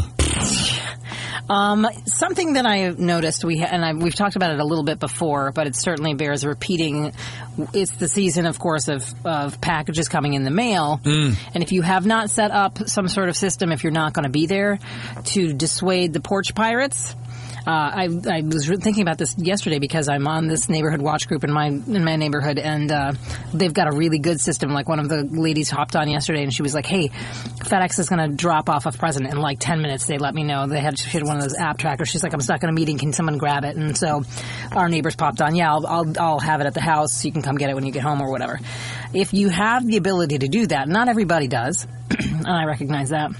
Um, 1.49 1.85
something 2.05 2.53
that 2.53 2.65
I 2.65 2.89
noticed 2.89 3.43
we 3.43 3.57
ha- 3.59 3.67
and 3.71 3.83
I, 3.83 3.91
we've 3.93 4.15
talked 4.15 4.37
about 4.37 4.51
it 4.51 4.59
a 4.59 4.63
little 4.63 4.85
bit 4.85 4.99
before, 4.99 5.51
but 5.51 5.67
it 5.67 5.75
certainly 5.75 6.13
bears 6.13 6.45
repeating. 6.45 7.11
It's 7.73 7.91
the 7.91 8.07
season, 8.07 8.45
of 8.45 8.57
course, 8.57 8.87
of 8.87 9.03
of 9.25 9.59
packages 9.59 10.07
coming 10.07 10.33
in 10.33 10.43
the 10.43 10.51
mail, 10.51 11.01
Mm. 11.03 11.35
and 11.53 11.61
if 11.63 11.73
you 11.73 11.81
have 11.81 12.05
not 12.05 12.29
set 12.29 12.51
up 12.51 12.87
some 12.87 13.07
sort 13.09 13.27
of 13.27 13.35
system, 13.35 13.73
if 13.73 13.83
you're 13.83 13.91
not 13.91 14.13
going 14.13 14.23
to 14.23 14.29
be 14.31 14.45
there 14.45 14.79
to 15.25 15.51
dissuade 15.53 16.13
the 16.13 16.21
porch 16.21 16.55
pirates. 16.55 17.15
Uh, 17.65 17.69
I, 17.69 18.09
I 18.27 18.41
was 18.41 18.67
thinking 18.67 19.03
about 19.03 19.19
this 19.19 19.37
yesterday 19.37 19.77
because 19.77 20.09
I'm 20.09 20.27
on 20.27 20.47
this 20.47 20.67
neighborhood 20.67 21.01
watch 21.01 21.27
group 21.27 21.43
in 21.43 21.51
my 21.51 21.67
in 21.67 22.03
my 22.03 22.15
neighborhood, 22.15 22.57
and 22.57 22.91
uh, 22.91 23.13
they've 23.53 23.73
got 23.73 23.87
a 23.87 23.95
really 23.95 24.17
good 24.17 24.41
system. 24.41 24.71
Like 24.71 24.89
one 24.89 24.99
of 24.99 25.09
the 25.09 25.23
ladies 25.23 25.69
hopped 25.69 25.95
on 25.95 26.09
yesterday, 26.09 26.43
and 26.43 26.51
she 26.51 26.63
was 26.63 26.73
like, 26.73 26.87
"Hey, 26.87 27.09
FedEx 27.09 27.99
is 27.99 28.09
going 28.09 28.29
to 28.29 28.35
drop 28.35 28.67
off 28.67 28.87
a 28.87 28.91
present 28.91 29.27
in 29.27 29.37
like 29.37 29.59
ten 29.59 29.81
minutes." 29.81 30.07
They 30.07 30.17
let 30.17 30.33
me 30.33 30.43
know 30.43 30.65
they 30.65 30.79
had 30.79 30.97
she 30.97 31.09
had 31.09 31.23
one 31.23 31.37
of 31.37 31.43
those 31.43 31.55
app 31.55 31.77
trackers. 31.77 32.09
She's 32.09 32.23
like, 32.23 32.33
"I'm 32.33 32.41
stuck 32.41 32.63
in 32.63 32.69
a 32.69 32.73
meeting. 32.73 32.97
Can 32.97 33.13
someone 33.13 33.37
grab 33.37 33.63
it?" 33.63 33.75
And 33.75 33.95
so 33.95 34.23
our 34.71 34.89
neighbors 34.89 35.15
popped 35.15 35.41
on. 35.41 35.55
Yeah, 35.55 35.71
I'll 35.71 35.85
I'll, 35.85 36.13
I'll 36.19 36.39
have 36.39 36.61
it 36.61 36.65
at 36.65 36.73
the 36.73 36.81
house. 36.81 37.23
You 37.23 37.31
can 37.31 37.43
come 37.43 37.57
get 37.57 37.69
it 37.69 37.75
when 37.75 37.85
you 37.85 37.91
get 37.91 38.01
home 38.01 38.21
or 38.21 38.31
whatever. 38.31 38.59
If 39.13 39.33
you 39.33 39.49
have 39.49 39.85
the 39.85 39.97
ability 39.97 40.39
to 40.39 40.47
do 40.47 40.65
that, 40.67 40.87
not 40.87 41.09
everybody 41.09 41.47
does, 41.47 41.85
and 42.19 42.47
I 42.47 42.65
recognize 42.65 43.09
that 43.09 43.31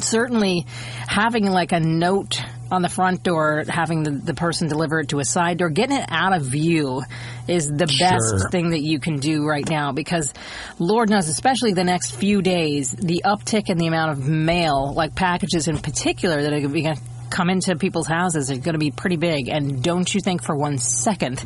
certainly 0.00 0.66
having 1.06 1.48
like 1.48 1.70
a 1.70 1.80
note 1.80 2.40
on 2.70 2.82
the 2.82 2.88
front 2.88 3.22
door, 3.22 3.64
having 3.68 4.02
the, 4.02 4.10
the 4.10 4.34
person 4.34 4.68
deliver 4.68 5.00
it 5.00 5.08
to 5.10 5.20
a 5.20 5.24
side 5.24 5.58
door, 5.58 5.70
getting 5.70 5.96
it 5.96 6.06
out 6.08 6.34
of 6.34 6.42
view 6.42 7.02
is 7.46 7.68
the 7.68 7.86
Sure. 7.86 8.08
best 8.10 8.50
thing 8.50 8.70
that 8.70 8.82
you 8.82 8.98
can 8.98 9.18
do 9.18 9.44
right 9.44 9.68
now 9.68 9.92
because 9.92 10.34
Lord 10.78 11.08
knows, 11.08 11.28
especially 11.28 11.72
the 11.72 11.84
next 11.84 12.12
few 12.16 12.42
days, 12.42 12.90
the 12.90 13.22
uptick 13.24 13.68
in 13.70 13.78
the 13.78 13.86
amount 13.86 14.12
of 14.12 14.26
mail, 14.26 14.92
like 14.94 15.14
packages 15.14 15.68
in 15.68 15.78
particular, 15.78 16.42
that 16.42 16.52
are 16.52 16.60
going 16.60 16.94
to 16.94 17.00
come 17.30 17.50
into 17.50 17.76
people's 17.76 18.06
houses 18.06 18.50
is 18.50 18.58
going 18.58 18.74
to 18.74 18.78
be 18.78 18.90
pretty 18.90 19.16
big. 19.16 19.48
And 19.48 19.82
don't 19.82 20.12
you 20.12 20.20
think 20.20 20.42
for 20.42 20.56
one 20.56 20.78
second 20.78 21.44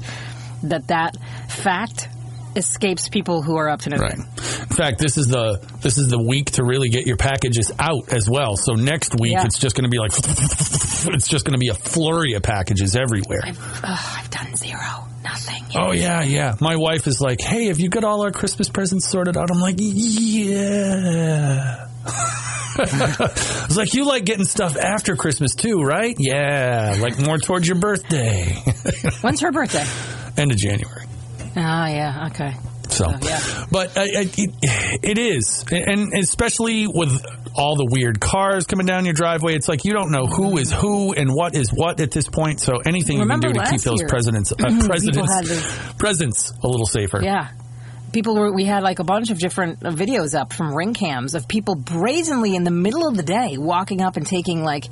that 0.62 0.88
that 0.88 1.16
fact 1.48 2.09
escapes 2.56 3.08
people 3.08 3.42
who 3.42 3.56
are 3.56 3.68
up 3.68 3.82
to 3.82 3.90
no 3.90 3.98
right. 3.98 4.16
good. 4.16 4.26
In 4.26 4.76
fact, 4.76 4.98
this 4.98 5.16
is 5.16 5.28
the 5.28 5.58
this 5.82 5.98
is 5.98 6.08
the 6.08 6.20
week 6.22 6.52
to 6.52 6.64
really 6.64 6.88
get 6.88 7.06
your 7.06 7.16
packages 7.16 7.70
out 7.78 8.12
as 8.12 8.28
well. 8.28 8.56
So 8.56 8.72
next 8.74 9.14
week, 9.20 9.32
Yeah. 9.32 9.44
it's 9.44 9.58
just 9.58 9.76
going 9.76 9.84
to 9.84 9.90
be 9.90 9.98
like 9.98 10.12
it's 10.16 11.28
just 11.28 11.44
going 11.44 11.54
to 11.54 11.58
be 11.58 11.68
a 11.68 11.74
flurry 11.74 12.34
of 12.34 12.42
packages 12.42 12.96
everywhere. 12.96 13.40
I've, 13.44 13.58
ugh, 13.58 13.82
I've 14.18 14.30
done 14.30 14.54
zero, 14.56 15.06
nothing. 15.22 15.64
Oh 15.76 15.92
yeah, 15.92 16.22
yeah. 16.22 16.56
My 16.60 16.76
wife 16.76 17.06
is 17.06 17.20
like, 17.20 17.40
"Hey, 17.40 17.66
have 17.66 17.78
you 17.80 17.88
got 17.88 18.04
all 18.04 18.22
our 18.22 18.32
Christmas 18.32 18.68
presents 18.68 19.08
sorted 19.08 19.36
out?" 19.36 19.50
I'm 19.50 19.60
like, 19.60 19.76
"Yeah." 19.78 21.86
I 22.82 23.64
was 23.68 23.76
like, 23.76 23.94
"You 23.94 24.04
like 24.06 24.24
getting 24.24 24.44
stuff 24.44 24.76
after 24.76 25.16
Christmas 25.16 25.54
too, 25.54 25.82
right?" 25.82 26.14
Yeah, 26.18 26.96
like 27.00 27.18
more 27.18 27.38
towards 27.38 27.66
your 27.68 27.78
birthday, 27.78 28.54
When's 29.20 29.40
her 29.40 29.52
birthday? 29.52 29.84
end 30.36 30.52
of 30.52 30.58
January. 30.58 31.04
Ah, 31.56 31.88
yeah, 31.88 32.28
okay. 32.30 32.52
So, 32.88 33.04
Oh, 33.08 33.18
yeah. 33.22 33.66
but 33.70 33.96
I, 33.96 34.02
I, 34.02 34.06
it, 34.36 35.00
it 35.02 35.18
is, 35.18 35.64
and 35.70 36.12
especially 36.14 36.86
with 36.88 37.24
all 37.54 37.76
the 37.76 37.86
weird 37.88 38.20
cars 38.20 38.66
coming 38.66 38.86
down 38.86 39.04
your 39.04 39.14
driveway, 39.14 39.54
it's 39.54 39.68
like 39.68 39.84
you 39.84 39.92
don't 39.92 40.10
know 40.10 40.26
who 40.26 40.58
is 40.58 40.72
who 40.72 41.12
and 41.12 41.32
what 41.32 41.54
is 41.54 41.70
what 41.72 42.00
at 42.00 42.10
this 42.10 42.28
point. 42.28 42.60
So 42.60 42.78
anything 42.84 43.20
Remember 43.20 43.48
you 43.48 43.54
can 43.54 43.62
do 43.64 43.70
to 43.70 43.76
keep 43.76 43.82
those 43.82 44.02
presidents, 44.04 44.52
uh, 44.52 44.56
presidents 45.98 46.52
a 46.62 46.68
little 46.68 46.86
safer. 46.86 47.22
Yeah. 47.22 47.48
People 48.12 48.35
were, 48.35 48.53
we 48.53 48.64
had 48.64 48.83
like 48.83 48.99
a 48.99 49.05
bunch 49.05 49.31
of 49.31 49.38
different 49.38 49.85
uh, 49.85 49.90
videos 49.90 50.35
up 50.38 50.53
from 50.53 50.75
ring 50.75 50.94
cams 50.94 51.35
of 51.35 51.46
people 51.49 51.75
brazenly 51.75 52.55
in 52.57 52.64
the 52.64 52.70
middle 52.70 53.07
of 53.07 53.16
the 53.16 53.23
day 53.23 53.57
walking 53.57 54.01
up 54.01 54.16
and 54.16 54.27
taking 54.27 54.62
like 54.64 54.87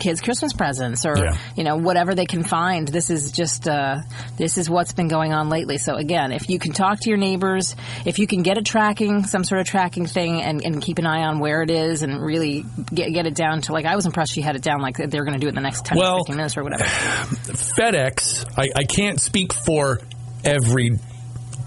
kids 0.00 0.20
Christmas 0.20 0.52
presents 0.52 1.06
or, 1.06 1.16
Yeah. 1.16 1.36
you 1.54 1.62
know, 1.62 1.76
whatever 1.76 2.14
they 2.16 2.26
can 2.26 2.42
find. 2.42 2.88
This 2.88 3.08
is 3.08 3.30
just, 3.30 3.68
uh, 3.68 3.98
this 4.36 4.58
is 4.58 4.68
what's 4.68 4.92
been 4.92 5.06
going 5.06 5.32
on 5.32 5.48
lately. 5.48 5.78
So 5.78 5.94
again, 5.94 6.32
if 6.32 6.50
you 6.50 6.58
can 6.58 6.72
talk 6.72 6.98
to 7.00 7.08
your 7.08 7.18
neighbors, 7.18 7.76
if 8.04 8.18
you 8.18 8.26
can 8.26 8.42
get 8.42 8.58
a 8.58 8.62
tracking, 8.62 9.24
some 9.26 9.44
sort 9.44 9.60
of 9.60 9.68
tracking 9.68 10.06
thing 10.06 10.42
and, 10.42 10.64
and 10.64 10.82
keep 10.82 10.98
an 10.98 11.06
eye 11.06 11.22
on 11.22 11.38
where 11.38 11.62
it 11.62 11.70
is 11.70 12.02
and 12.02 12.20
really 12.20 12.64
get, 12.92 13.12
get 13.12 13.26
it 13.26 13.34
down 13.36 13.60
to 13.62 13.72
like, 13.72 13.84
I 13.84 13.94
was 13.94 14.06
impressed 14.06 14.32
she 14.32 14.40
had 14.40 14.56
it 14.56 14.62
down 14.62 14.80
like 14.80 14.96
they 14.96 15.18
were 15.18 15.24
going 15.24 15.38
to 15.38 15.40
do 15.40 15.46
it 15.46 15.50
in 15.50 15.54
the 15.54 15.60
next 15.60 15.84
10 15.84 15.96
Well- 15.98 16.14
or 16.14 16.18
15 16.24 16.36
minutes 16.36 16.56
or 16.56 16.64
whatever. 16.64 16.84
FedEx, 16.84 18.44
I, 18.58 18.70
I 18.74 18.84
can't 18.84 19.20
speak 19.20 19.52
for 19.52 20.00
every 20.44 20.98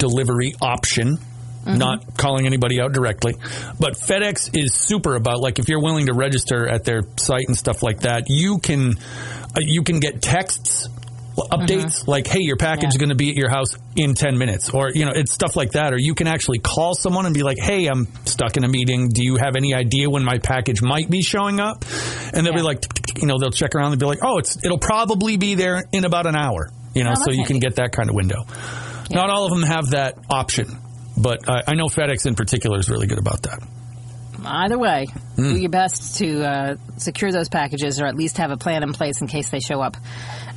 delivery 0.03 0.53
option. 0.61 1.17
Mm-hmm. 1.17 1.77
Not 1.77 2.17
calling 2.17 2.45
anybody 2.45 2.81
out 2.81 2.91
directly, 2.91 3.35
but 3.79 3.93
FedEx 3.93 4.49
is 4.53 4.73
super 4.73 5.15
about 5.15 5.39
like 5.39 5.59
if 5.59 5.69
you're 5.69 5.81
willing 5.81 6.07
to 6.07 6.13
register 6.13 6.67
at 6.67 6.83
their 6.83 7.03
site 7.15 7.47
and 7.47 7.55
stuff 7.57 7.81
like 7.81 8.01
that, 8.01 8.25
you 8.27 8.57
can 8.57 8.97
uh, 9.55 9.61
you 9.61 9.81
can 9.83 10.01
get 10.01 10.21
texts 10.21 10.89
updates 11.37 12.05
like 12.05 12.27
hey 12.27 12.41
your 12.41 12.57
package 12.57 12.89
is 12.89 12.97
going 12.97 13.09
to 13.09 13.15
be 13.15 13.29
at 13.31 13.35
your 13.35 13.49
house 13.49 13.75
in 13.95 14.13
10 14.13 14.37
minutes 14.37 14.69
or 14.69 14.91
you 14.93 15.05
know 15.05 15.11
it's 15.15 15.31
stuff 15.31 15.55
like 15.55 15.71
that. 15.71 15.93
Or 15.93 15.97
you 15.97 16.13
can 16.15 16.27
actually 16.27 16.59
call 16.59 16.95
someone 16.95 17.25
and 17.25 17.33
be 17.33 17.43
like 17.43 17.57
hey 17.59 17.87
i'm 17.87 18.07
stuck 18.25 18.57
in 18.57 18.65
a 18.65 18.67
meeting. 18.67 19.07
Do 19.09 19.23
you 19.23 19.37
have 19.37 19.55
any 19.55 19.73
idea 19.73 20.09
when 20.09 20.23
my 20.25 20.39
package 20.39 20.81
might 20.81 21.09
be 21.09 21.21
showing 21.21 21.61
up? 21.61 21.85
And 22.33 22.45
they'll 22.45 22.53
be 22.53 22.61
like 22.61 22.83
you 23.17 23.25
know 23.25 23.37
they'll 23.39 23.51
check 23.51 23.73
around 23.73 23.93
and 23.93 23.99
be 24.01 24.05
like 24.05 24.19
oh 24.21 24.37
it's 24.37 24.63
it'll 24.65 24.79
probably 24.79 25.37
be 25.37 25.55
there 25.55 25.81
in 25.93 26.03
about 26.03 26.25
an 26.27 26.35
hour 26.35 26.69
you 26.93 27.05
know 27.05 27.13
Oh, 27.17 27.23
so 27.23 27.31
you 27.31 27.45
can 27.45 27.59
get 27.59 27.77
that 27.77 27.93
kind 27.93 28.09
of 28.09 28.15
window 28.15 28.43
not 29.13 29.29
all 29.29 29.45
of 29.45 29.51
them 29.51 29.63
have 29.63 29.91
that 29.91 30.17
option 30.29 30.77
but 31.15 31.47
I 31.47 31.61
I 31.67 31.73
know 31.75 31.85
FedEx 31.85 32.25
in 32.25 32.35
particular 32.35 32.79
is 32.79 32.89
really 32.89 33.05
good 33.07 33.19
about 33.19 33.43
that. 33.43 33.59
Either 34.45 34.77
way, 34.77 35.05
Hmm. 35.37 35.53
do 35.53 35.57
your 35.59 35.69
best 35.69 36.17
to 36.17 36.43
uh, 36.43 36.75
secure 36.97 37.31
those 37.31 37.47
packages 37.49 38.01
or 38.01 38.07
at 38.07 38.15
least 38.15 38.37
have 38.39 38.51
a 38.51 38.57
plan 38.57 38.83
in 38.83 38.91
place 38.91 39.21
in 39.21 39.27
case 39.27 39.49
they 39.49 39.59
show 39.59 39.79
up. 39.81 39.95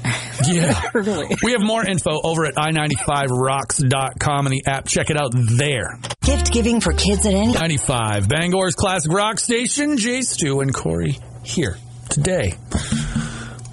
Yeah. 0.47 0.79
Early. 0.95 1.35
We 1.43 1.53
have 1.53 1.63
more 1.63 1.85
info 1.87 2.21
over 2.23 2.45
at 2.45 2.57
i95rocks.com 2.57 4.47
and 4.47 4.53
the 4.53 4.63
app. 4.67 4.87
Check 4.87 5.09
it 5.11 5.17
out 5.17 5.33
there. 5.35 5.99
Gift 6.23 6.53
giving 6.53 6.81
for 6.81 6.93
kids 6.93 7.25
at 7.27 7.33
any 7.35 7.53
95, 7.53 8.29
Bangor's 8.29 8.75
classic 8.75 9.11
rock 9.13 9.39
station. 9.41 9.97
Jay 9.97 10.21
Stu 10.23 10.61
and 10.61 10.75
Corey 10.75 11.19
here 11.43 11.79
today. 12.11 12.51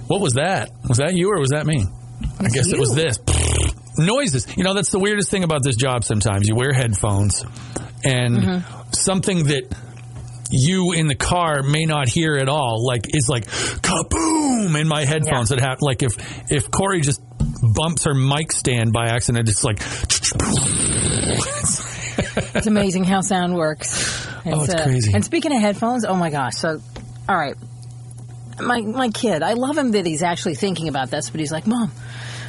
What 0.06 0.20
was 0.20 0.34
that? 0.34 0.70
Was 0.88 0.98
that 0.98 1.14
you 1.14 1.30
or 1.30 1.38
was 1.38 1.50
that 1.50 1.66
me? 1.66 1.84
I 2.40 2.48
guess 2.48 2.68
it 2.72 2.78
was 2.78 2.94
this. 2.94 3.18
Noises. 3.98 4.46
You 4.56 4.64
know, 4.64 4.74
that's 4.74 4.90
the 4.90 4.98
weirdest 4.98 5.30
thing 5.30 5.44
about 5.44 5.62
this 5.62 5.76
job 5.76 6.04
sometimes. 6.04 6.48
You 6.48 6.54
wear 6.56 6.72
headphones 6.72 7.44
and 8.04 8.36
Mm-hmm. 8.36 8.90
something 8.92 9.44
that 9.44 9.64
you 10.50 10.92
in 10.92 11.06
the 11.08 11.14
car 11.14 11.62
may 11.62 11.84
not 11.84 12.08
hear 12.08 12.36
at 12.36 12.48
all, 12.48 12.84
like 12.86 13.06
is 13.14 13.28
like 13.28 13.46
kaboom 13.46 14.78
in 14.80 14.86
my 14.88 15.04
headphones. 15.04 15.50
It 15.50 15.60
happened. 15.60 15.82
Like 15.82 16.02
if 16.02 16.12
if 16.50 16.70
Corey 16.70 17.00
just 17.00 17.20
bumps 17.74 18.04
her 18.04 18.14
mic 18.14 18.52
stand 18.52 18.92
by 18.92 19.06
accident, 19.08 19.48
it's 19.48 19.64
like 19.64 19.80
It's 22.54 22.66
amazing 22.66 23.04
how 23.04 23.20
sound 23.20 23.54
works. 23.54 24.26
Oh, 24.46 24.64
it's 24.64 24.74
crazy. 24.82 25.12
And 25.14 25.24
speaking 25.24 25.52
of 25.54 25.60
headphones, 25.60 26.04
oh 26.04 26.14
my 26.16 26.30
gosh! 26.30 26.54
So, 26.56 26.80
all 27.28 27.36
right, 27.36 27.54
my 28.60 28.80
my 28.82 29.08
kid, 29.08 29.42
I 29.42 29.54
love 29.54 29.76
him 29.76 29.92
that 29.92 30.06
he's 30.06 30.22
actually 30.22 30.54
thinking 30.54 30.88
about 30.88 31.10
this, 31.10 31.30
but 31.30 31.40
he's 31.40 31.50
like, 31.52 31.66
Mom, 31.66 31.90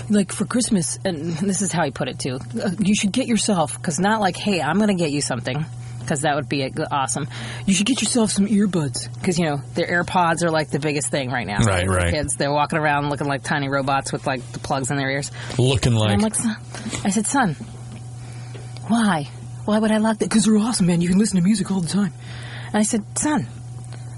like 0.09 0.31
for 0.31 0.45
Christmas, 0.45 0.99
and 1.03 1.33
this 1.33 1.61
is 1.61 1.71
how 1.71 1.83
he 1.83 1.91
put 1.91 2.07
it 2.07 2.19
too. 2.19 2.39
You 2.79 2.95
should 2.95 3.11
get 3.11 3.27
yourself 3.27 3.75
because 3.77 3.99
not 3.99 4.21
like, 4.21 4.35
hey, 4.35 4.61
I'm 4.61 4.77
going 4.77 4.89
to 4.89 4.95
get 4.95 5.11
you 5.11 5.21
something. 5.21 5.65
Because 5.99 6.21
that 6.21 6.35
would 6.35 6.47
be 6.47 6.71
awesome. 6.91 7.27
You 7.65 7.73
should 7.73 7.87
get 7.87 7.99
yourself 7.99 8.29
some 8.29 8.45
earbuds. 8.45 9.11
Because, 9.15 9.39
you 9.39 9.45
know, 9.45 9.61
their 9.73 9.87
AirPods 9.87 10.43
are 10.43 10.51
like 10.51 10.69
the 10.69 10.77
biggest 10.77 11.07
thing 11.07 11.31
right 11.31 11.47
now. 11.47 11.63
Right, 11.63 11.87
right. 11.87 12.13
Kids, 12.13 12.35
they're 12.35 12.53
walking 12.53 12.77
around 12.77 13.09
looking 13.09 13.25
like 13.25 13.41
tiny 13.41 13.69
robots 13.69 14.13
with 14.13 14.27
like 14.27 14.43
the 14.51 14.59
plugs 14.59 14.91
in 14.91 14.97
their 14.97 15.09
ears. 15.09 15.31
looking 15.57 15.95
like 15.95 16.11
I'm 16.11 16.19
like, 16.19 16.35
son, 16.35 16.57
I 17.03 17.09
said, 17.09 17.25
son, 17.25 17.55
why? 18.87 19.29
Why 19.65 19.79
would 19.79 19.89
I 19.89 19.97
like 19.97 20.19
that? 20.19 20.29
Because 20.29 20.45
they're 20.45 20.57
awesome, 20.57 20.85
man. 20.85 21.01
You 21.01 21.09
can 21.09 21.17
listen 21.17 21.37
to 21.37 21.43
music 21.43 21.71
all 21.71 21.81
the 21.81 21.89
time. 21.89 22.13
And 22.67 22.75
I 22.75 22.83
said, 22.83 23.03
son, 23.17 23.47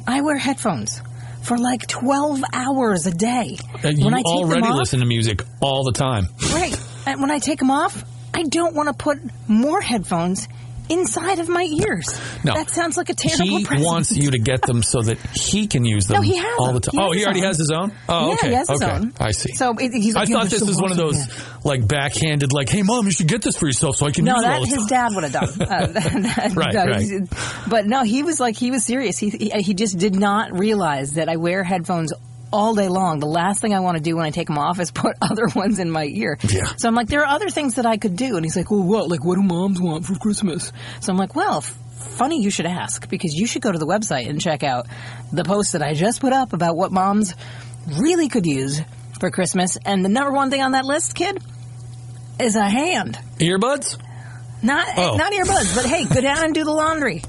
I 0.06 0.19
wear 0.19 0.36
headphones 0.36 1.02
for 1.48 1.58
like 1.58 1.88
12 1.88 2.42
hours 2.52 3.06
a 3.08 3.12
day. 3.12 3.58
You 3.84 4.04
when 4.06 4.14
I 4.14 4.18
take 4.18 4.26
already 4.26 4.62
them 4.62 4.72
off, 4.74 4.78
listen 4.78 5.00
to 5.00 5.06
music 5.06 5.44
all 5.62 5.86
the 5.86 5.94
time. 5.94 6.28
right? 6.52 6.78
And 7.06 7.22
when 7.22 7.32
I 7.32 7.40
take 7.40 7.60
them 7.60 7.72
off, 7.72 8.04
I 8.34 8.44
don't 8.44 8.76
want 8.76 8.90
to 8.90 8.94
put 8.94 9.18
more 9.48 9.80
headphones 9.80 10.48
inside 10.89 11.39
of 11.39 11.50
my 11.50 11.63
ears. 11.63 12.08
No. 12.43 12.54
that 12.54 12.69
sounds 12.69 12.97
like 12.97 13.10
a 13.10 13.13
terrible 13.13 13.58
He 13.60 13.65
present. 13.65 13.86
wants 13.86 14.12
you 14.15 14.32
to 14.32 14.39
get 14.39 14.62
them 14.62 14.84
so 14.84 15.02
that 15.02 15.17
he 15.36 15.67
can 15.67 15.86
use 15.86 16.06
them 16.08 16.15
No, 16.17 16.21
he 16.21 16.36
has 16.38 16.56
all 16.60 16.73
the 16.73 16.80
time. 16.80 16.91
He 16.93 17.02
oh, 17.02 17.12
he 17.12 17.26
already 17.26 17.39
own. 17.41 17.45
has 17.47 17.58
his 17.58 17.71
own. 17.71 17.91
Oh, 18.08 18.28
Yeah, 18.30 18.34
okay. 18.36 18.47
he 18.50 18.54
has 18.56 18.69
his 18.69 18.82
okay. 18.82 18.91
own. 18.91 19.13
I 19.19 19.32
see. 19.32 19.54
So 19.54 19.73
it, 19.78 19.93
he's 19.93 20.15
like, 20.15 20.30
yeah, 20.30 20.38
thought 20.38 20.47
this 20.50 20.62
was 20.63 20.82
one 20.82 20.91
of 20.91 20.97
those 20.97 21.17
like 21.65 21.88
backhanded, 21.88 22.54
like, 22.54 22.69
"Hey, 22.69 22.82
mom, 22.84 23.06
you 23.06 23.12
should 23.12 23.28
get 23.28 23.41
this 23.41 23.58
for 23.58 23.65
yourself 23.67 23.97
so 23.97 24.06
I 24.06 24.12
can 24.12 24.26
No, 24.26 24.36
use 24.36 24.43
it 24.43 24.47
all 24.47 24.60
that 24.62 24.67
his 24.69 24.78
time." 24.78 24.88
dad 24.88 25.15
would 25.15 25.23
have 25.26 25.34
done. 25.34 25.47
Uh, 25.67 25.88
that- 25.88 26.54
Right, 26.56 26.73
no, 26.73 26.86
right. 26.86 27.30
But 27.69 27.86
no, 27.86 28.04
he 28.04 28.23
was 28.23 28.39
like 28.39 28.56
he 28.56 28.71
was 28.71 28.84
serious. 28.86 29.17
He, 29.17 29.30
he 29.30 29.50
he 29.62 29.73
just 29.73 29.97
did 29.97 30.15
not 30.15 30.58
realize 30.58 31.13
that 31.13 31.28
I 31.30 31.36
wear 31.36 31.63
headphones 31.63 32.13
all 32.52 32.76
day 32.76 32.88
long. 32.88 33.20
The 33.20 33.26
last 33.28 33.62
thing 33.62 33.74
I 33.74 33.80
want 33.82 33.98
to 33.98 34.04
do 34.04 34.16
when 34.16 34.26
I 34.26 34.32
take 34.32 34.48
them 34.48 34.58
off 34.58 34.80
is 34.80 34.92
put 35.04 35.16
other 35.22 35.48
ones 35.56 35.80
in 35.80 35.90
my 35.92 36.06
ear. 36.06 36.38
Yeah. 36.48 36.66
So 36.78 36.88
I'm 36.88 36.96
like, 36.96 37.08
there 37.08 37.22
are 37.22 37.28
other 37.36 37.50
things 37.50 37.76
that 37.76 37.86
I 37.86 37.98
could 37.98 38.16
do. 38.16 38.36
And 38.36 38.46
he's 38.46 38.56
like, 38.56 38.72
well, 38.72 38.84
what? 38.84 39.10
Like, 39.10 39.24
what 39.24 39.36
do 39.36 39.44
moms 39.44 39.80
want 39.82 40.06
for 40.06 40.16
Christmas? 40.16 40.72
So 41.02 41.12
I'm 41.12 41.18
like, 41.18 41.36
well. 41.36 41.58
F- 41.58 41.78
Funny 41.98 42.42
you 42.44 42.52
should 42.52 42.68
ask 42.68 43.10
because 43.10 43.34
you 43.36 43.46
should 43.48 43.62
go 43.64 43.72
to 43.72 43.78
the 43.80 43.86
website 43.86 44.30
and 44.30 44.40
check 44.40 44.64
out 44.64 44.86
the 45.32 45.44
post 45.44 45.74
that 45.74 45.82
I 45.84 45.94
just 45.96 46.22
put 46.22 46.32
up 46.32 46.54
about 46.54 46.76
what 46.78 46.92
moms 46.92 47.34
really 48.00 48.30
could 48.30 48.46
use 48.46 48.80
for 49.20 49.30
Christmas. 49.32 49.78
And 49.84 50.06
the 50.06 50.10
number 50.10 50.32
one 50.32 50.50
thing 50.52 50.62
on 50.62 50.72
that 50.74 50.86
list, 50.86 51.16
kid, 51.16 51.40
is 52.40 52.56
a 52.56 52.68
hand. 52.70 53.18
Earbuds? 53.40 53.98
Not 54.64 54.88
Oh. 54.96 55.16
not 55.18 55.32
earbuds, 55.34 55.76
but 55.76 55.86
hey, 55.86 56.06
go 56.06 56.22
down 56.22 56.44
and 56.46 56.54
do 56.54 56.64
the 56.64 56.72
laundry. 56.72 57.24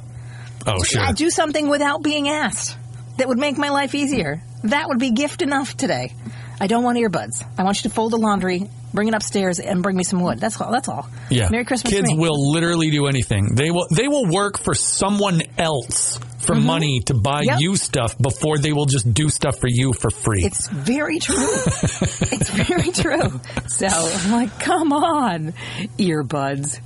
Oh, 0.67 0.83
sure. 0.83 1.03
Uh, 1.03 1.13
do 1.13 1.31
something 1.31 1.69
without 1.69 2.03
being 2.03 2.29
asked 2.29 2.77
that 3.17 3.27
would 3.29 3.39
make 3.39 3.57
my 3.59 3.71
life 3.71 3.95
easier. 3.95 4.43
That 4.65 4.89
would 4.89 4.99
be 4.99 5.11
gift 5.11 5.43
enough 5.43 5.77
today. 5.77 6.13
I 6.61 6.67
don't 6.67 6.83
want 6.83 6.99
earbuds. 6.99 7.45
I 7.57 7.63
want 7.63 7.77
you 7.85 7.89
to 7.89 7.95
fold 7.95 8.13
the 8.13 8.17
laundry, 8.17 8.69
bring 8.93 9.07
it 9.07 9.15
upstairs, 9.15 9.61
and 9.61 9.83
bring 9.83 9.97
me 9.97 10.03
some 10.03 10.21
wood. 10.21 10.41
That's 10.41 10.61
all. 10.61 10.73
That's 10.73 10.89
all. 10.89 11.09
Yeah. 11.31 11.49
Merry 11.51 11.65
Christmas. 11.65 11.93
Kids 11.93 12.11
will 12.13 12.51
literally 12.53 12.91
do 12.91 13.07
anything. 13.07 13.55
They 13.55 13.71
will 13.71 13.87
they 13.95 14.09
will 14.09 14.27
work 14.27 14.59
for 14.59 14.75
someone 14.75 15.43
else 15.57 16.19
for 16.39 16.55
money 16.57 17.01
to 17.07 17.15
buy 17.15 17.43
Mm-hmm. 17.43 17.51
Yep. 17.51 17.61
you 17.61 17.77
stuff 17.77 18.17
before 18.19 18.59
they 18.59 18.73
will 18.73 18.87
just 18.87 19.13
do 19.13 19.29
stuff 19.29 19.59
for 19.61 19.69
you 19.69 19.93
for 19.93 20.11
free. 20.11 20.43
It's 20.45 20.67
very 20.69 21.19
true. 21.21 21.37
it's 21.37 22.51
very 22.51 22.91
true. 22.91 23.41
So 23.69 23.87
I'm 23.87 24.33
like, 24.33 24.59
come 24.59 24.93
on, 24.93 25.53
earbuds. 25.99 26.81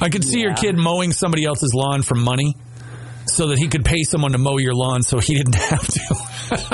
I 0.00 0.08
could 0.10 0.24
see 0.24 0.40
your 0.40 0.54
kid 0.54 0.76
mowing 0.76 1.12
somebody 1.12 1.44
else's 1.44 1.72
lawn 1.74 2.02
for 2.02 2.14
money 2.14 2.56
so 3.36 3.48
that 3.48 3.58
he 3.58 3.68
could 3.68 3.84
pay 3.84 4.02
someone 4.02 4.32
to 4.32 4.38
mow 4.38 4.56
your 4.56 4.74
lawn 4.74 5.02
so 5.02 5.18
he 5.18 5.34
didn't 5.34 5.54
have 5.70 5.86
to. 5.86 6.00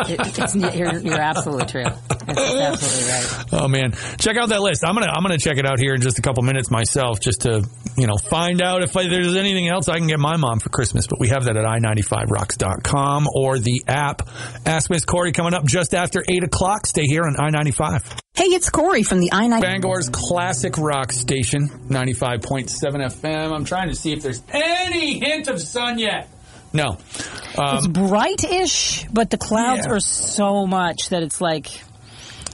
It, 0.09 0.77
you're, 0.77 0.99
you're 0.99 1.21
absolutely 1.21 1.67
true. 1.67 1.85
It's 1.85 2.39
absolutely 2.39 3.11
right. 3.11 3.45
Oh 3.65 3.69
man, 3.69 3.93
check 4.19 4.37
out 4.37 4.51
that 4.51 4.61
list. 4.61 4.85
I'm 4.87 4.95
gonna 4.95 5.11
I'm 5.11 5.23
gonna 5.23 5.39
check 5.39 5.57
it 5.59 5.67
out 5.67 5.79
here 5.79 5.95
in 5.95 6.01
just 6.01 6.19
a 6.19 6.23
couple 6.23 6.43
minutes 6.43 6.71
myself, 6.71 7.21
just 7.21 7.43
to 7.43 7.67
you 7.97 8.07
know 8.07 8.17
find 8.17 8.63
out 8.63 8.83
if 8.83 8.97
I, 8.97 9.09
there's 9.09 9.35
anything 9.35 9.69
else 9.69 9.89
I 9.89 9.99
can 9.99 10.07
get 10.07 10.21
my 10.21 10.37
mom 10.37 10.61
for 10.61 10.69
Christmas. 10.69 11.07
But 11.07 11.19
we 11.21 11.29
have 11.29 11.45
that 11.45 11.57
at 11.57 11.65
i95rocks.com 11.65 13.29
or 13.35 13.59
the 13.59 13.83
app. 13.89 14.29
Ask 14.65 14.91
Miss 14.91 15.05
Corey 15.05 15.33
coming 15.33 15.55
up 15.55 15.65
just 15.65 15.95
after 15.95 16.23
eight 16.29 16.45
o'clock. 16.45 16.87
Stay 16.87 17.07
here 17.07 17.25
on 17.25 17.35
I95. 17.35 18.21
Hey, 18.35 18.45
it's 18.45 18.71
Corey 18.71 19.03
from 19.03 19.21
the 19.21 19.31
I 19.33 19.47
9 19.47 19.61
Bangor's 19.61 20.09
classic 20.09 20.79
rock 20.79 21.13
station, 21.13 21.69
95.7 21.69 22.71
FM. 22.71 23.53
I'm 23.53 23.67
trying 23.67 23.91
to 23.91 23.95
see 23.95 24.13
if 24.13 24.23
there's 24.23 24.43
any 24.49 25.19
hint 25.19 25.49
of 25.49 25.61
sun 25.61 25.99
yet. 25.99 26.31
No. 26.73 26.99
It's 27.59 27.87
bright-ish, 27.87 29.07
but 29.13 29.31
the 29.31 29.37
clouds 29.37 29.83
Yeah. 29.87 29.93
are 29.93 30.01
so 30.01 30.67
much 30.67 31.11
that 31.11 31.23
it's 31.23 31.41
like 31.41 31.67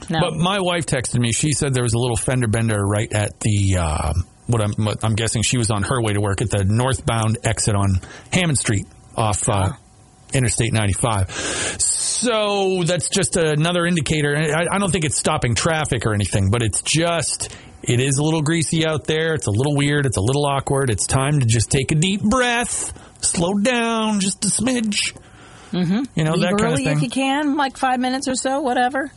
no. 0.09 0.19
But 0.21 0.33
my 0.35 0.59
wife 0.59 0.85
texted 0.85 1.19
me. 1.19 1.31
She 1.31 1.51
said 1.51 1.73
there 1.73 1.83
was 1.83 1.93
a 1.93 1.99
little 1.99 2.17
fender 2.17 2.47
bender 2.47 2.81
right 2.83 3.11
at 3.13 3.39
the 3.39 3.77
uh, 3.77 4.13
what 4.47 4.61
I'm 4.61 4.73
what 4.83 5.03
I'm 5.03 5.15
guessing 5.15 5.41
she 5.43 5.57
was 5.57 5.71
on 5.71 5.83
her 5.83 6.01
way 6.01 6.13
to 6.13 6.21
work 6.21 6.41
at 6.41 6.49
the 6.49 6.63
northbound 6.65 7.37
exit 7.43 7.75
on 7.75 7.99
Hammond 8.33 8.57
Street 8.57 8.85
off 9.15 9.47
uh, 9.47 9.71
Interstate 10.33 10.73
95. 10.73 11.31
So 11.31 12.83
that's 12.85 13.09
just 13.09 13.35
another 13.37 13.85
indicator. 13.85 14.35
I, 14.35 14.65
I 14.71 14.77
don't 14.79 14.91
think 14.91 15.05
it's 15.05 15.17
stopping 15.17 15.55
traffic 15.55 16.05
or 16.05 16.13
anything, 16.13 16.49
but 16.51 16.61
it's 16.61 16.81
just 16.81 17.55
it 17.81 17.99
is 17.99 18.17
a 18.17 18.23
little 18.23 18.41
greasy 18.41 18.85
out 18.85 19.05
there. 19.05 19.33
It's 19.33 19.47
a 19.47 19.51
little 19.51 19.75
weird. 19.75 20.05
It's 20.05 20.17
a 20.17 20.21
little 20.21 20.45
awkward. 20.45 20.89
It's 20.89 21.05
time 21.07 21.39
to 21.39 21.45
just 21.45 21.69
take 21.71 21.91
a 21.91 21.95
deep 21.95 22.21
breath, 22.21 22.93
slow 23.21 23.53
down 23.55 24.19
just 24.19 24.43
a 24.45 24.47
smidge. 24.49 25.15
Mm-hmm. 25.71 26.03
You 26.15 26.23
know 26.23 26.31
Leave 26.31 26.41
that 26.41 26.57
kind 26.59 26.73
of 26.73 26.79
thing. 26.79 26.87
if 26.97 27.01
you 27.03 27.09
can, 27.09 27.55
like 27.55 27.77
five 27.77 27.99
minutes 27.99 28.27
or 28.27 28.35
so, 28.35 28.61
whatever. 28.61 29.11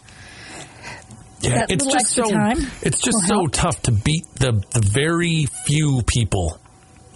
Yeah, 1.41 1.67
it's 1.69 1.85
just 1.87 2.11
so 2.11 2.23
time 2.31 2.59
it's 2.83 3.01
just 3.01 3.17
will 3.17 3.27
so 3.27 3.35
help. 3.35 3.53
tough 3.53 3.83
to 3.83 3.93
beat 3.93 4.27
the 4.37 4.53
the 4.73 4.81
very 4.81 5.47
few 5.67 6.03
people 6.07 6.57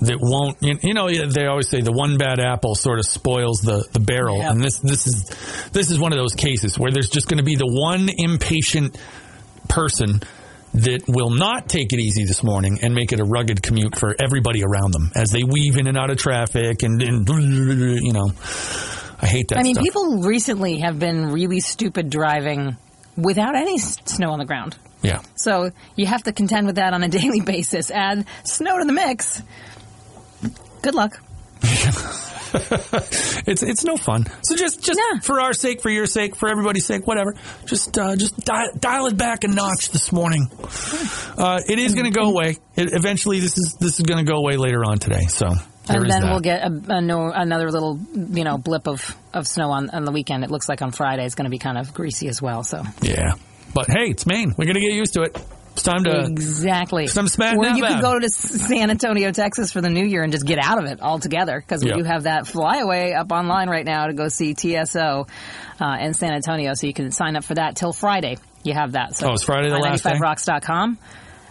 that 0.00 0.18
won't. 0.20 0.56
You 0.60 0.74
you 0.82 0.94
know, 0.94 1.08
they 1.08 1.46
always 1.46 1.68
say 1.68 1.80
the 1.80 1.92
one 1.92 2.18
bad 2.18 2.40
apple 2.40 2.74
sort 2.74 2.98
of 2.98 3.06
spoils 3.06 3.60
the 3.60 3.86
the 3.92 4.00
barrel, 4.00 4.38
Yeah. 4.38 4.50
and 4.50 4.60
this 4.64 4.78
this 4.80 5.06
is 5.06 5.68
this 5.72 5.90
is 5.92 6.00
one 6.00 6.12
of 6.12 6.18
those 6.18 6.34
cases 6.34 6.76
where 6.76 6.90
there's 6.90 7.08
just 7.08 7.28
going 7.28 7.38
to 7.38 7.44
be 7.44 7.54
the 7.54 7.68
one 7.70 8.08
impatient 8.16 8.98
person 9.68 10.20
that 10.76 11.04
will 11.08 11.30
not 11.30 11.68
take 11.68 11.92
it 11.92 11.98
easy 12.00 12.24
this 12.24 12.42
morning 12.42 12.78
and 12.82 12.94
make 12.94 13.12
it 13.12 13.20
a 13.20 13.24
rugged 13.24 13.62
commute 13.62 13.96
for 13.98 14.14
everybody 14.18 14.62
around 14.62 14.92
them 14.92 15.10
as 15.14 15.30
they 15.30 15.42
weave 15.42 15.76
in 15.78 15.86
and 15.86 15.96
out 15.96 16.10
of 16.10 16.18
traffic 16.18 16.82
and, 16.82 17.00
and 17.02 17.26
you 17.28 18.12
know 18.12 18.30
I 19.18 19.26
hate 19.26 19.48
that 19.48 19.58
I 19.58 19.62
mean, 19.62 19.74
stuff. 19.76 19.84
people 19.84 20.22
recently 20.22 20.78
have 20.80 20.98
been 20.98 21.32
really 21.32 21.60
stupid 21.60 22.10
driving 22.10 22.76
without 23.16 23.56
any 23.56 23.78
snow 23.78 24.30
on 24.32 24.38
the 24.38 24.44
ground. 24.44 24.76
yeah. 25.00 25.22
So 25.36 25.70
you 25.96 26.04
have 26.04 26.24
to 26.24 26.32
contend 26.32 26.66
with 26.66 26.76
that 26.76 26.92
on 26.92 27.02
a 27.02 27.08
daily 27.20 27.40
basis. 27.40 27.90
Add 27.90 28.26
snow 28.44 28.78
to 28.78 28.84
the 28.84 28.92
mix. 28.92 29.42
Good 30.82 30.94
luck. 30.94 31.18
it's 33.46 33.62
it's 33.62 33.84
no 33.84 33.96
fun. 33.96 34.26
So 34.42 34.56
just 34.56 34.82
just 34.82 35.00
for 35.22 35.40
our 35.40 35.52
sake, 35.52 35.82
for 35.82 35.90
your 35.90 36.06
sake, 36.06 36.36
for 36.36 36.48
everybody's 36.48 36.86
sake, 36.86 37.06
whatever. 37.06 37.34
Just 37.66 37.96
uh, 37.98 38.16
just 38.16 38.36
dial, 38.44 38.70
dial 38.78 39.06
it 39.06 39.16
back 39.16 39.44
a 39.44 39.48
notch 39.48 39.90
this 39.90 40.12
morning. 40.12 40.48
Uh, 41.36 41.60
it 41.68 41.78
is 41.78 41.94
going 41.94 42.10
to 42.10 42.18
go 42.18 42.30
away. 42.30 42.56
It, 42.76 42.90
eventually, 42.92 43.40
this 43.40 43.58
is 43.58 43.76
this 43.80 43.98
is 43.98 44.06
going 44.06 44.24
to 44.24 44.30
go 44.30 44.38
away 44.38 44.56
later 44.56 44.84
on 44.84 44.98
today. 44.98 45.26
So 45.26 45.48
there 45.86 46.00
and 46.00 46.10
then 46.10 46.22
we'll 46.22 46.40
get 46.40 46.62
a, 46.62 46.96
a 46.96 47.00
no, 47.00 47.30
another 47.32 47.70
little, 47.70 47.98
you 48.14 48.44
know, 48.44 48.58
blip 48.58 48.88
of, 48.88 49.16
of 49.32 49.46
snow 49.46 49.70
on, 49.70 49.90
on 49.90 50.04
the 50.04 50.12
weekend. 50.12 50.42
It 50.42 50.50
looks 50.50 50.68
like 50.68 50.82
on 50.82 50.90
Friday 50.90 51.24
it's 51.24 51.34
going 51.34 51.44
to 51.44 51.50
be 51.50 51.58
kind 51.58 51.78
of 51.78 51.94
greasy 51.94 52.28
as 52.28 52.42
well. 52.42 52.64
So 52.64 52.82
yeah. 53.02 53.34
But 53.72 53.86
hey, 53.88 54.10
it's 54.10 54.26
Maine. 54.26 54.54
We're 54.56 54.64
going 54.64 54.74
to 54.74 54.80
get 54.80 54.94
used 54.94 55.14
to 55.14 55.22
it. 55.22 55.38
It's 55.76 55.82
time 55.82 56.04
to. 56.04 56.20
exactly. 56.24 57.06
Some 57.06 57.28
smack 57.28 57.56
or 57.58 57.66
you 57.66 57.84
could 57.84 58.00
go 58.00 58.18
to 58.18 58.30
San 58.30 58.90
Antonio, 58.90 59.30
Texas 59.30 59.72
for 59.72 59.82
the 59.82 59.90
new 59.90 60.04
year 60.06 60.22
and 60.22 60.32
just 60.32 60.46
get 60.46 60.58
out 60.58 60.78
of 60.78 60.86
it 60.86 61.02
altogether 61.02 61.60
because 61.60 61.84
we 61.84 61.90
Yeah. 61.90 61.96
do 61.98 62.04
have 62.04 62.22
that 62.22 62.46
flyaway 62.46 63.12
up 63.12 63.30
online 63.30 63.68
right 63.68 63.84
now 63.84 64.06
to 64.06 64.14
go 64.14 64.28
see 64.28 64.54
TSO 64.54 65.26
uh, 65.80 65.96
in 66.00 66.14
San 66.14 66.32
Antonio. 66.32 66.72
So 66.74 66.86
you 66.86 66.94
can 66.94 67.10
sign 67.10 67.36
up 67.36 67.44
for 67.44 67.54
that 67.54 67.76
till 67.76 67.92
Friday. 67.92 68.38
You 68.62 68.72
have 68.72 68.92
that. 68.92 69.14
So 69.16 69.28
Oh, 69.30 69.34
is 69.34 69.42
Friday 69.42 69.68
the 69.68 69.76
last 69.76 70.02
day? 70.02 70.12
95rocks.com. 70.12 70.98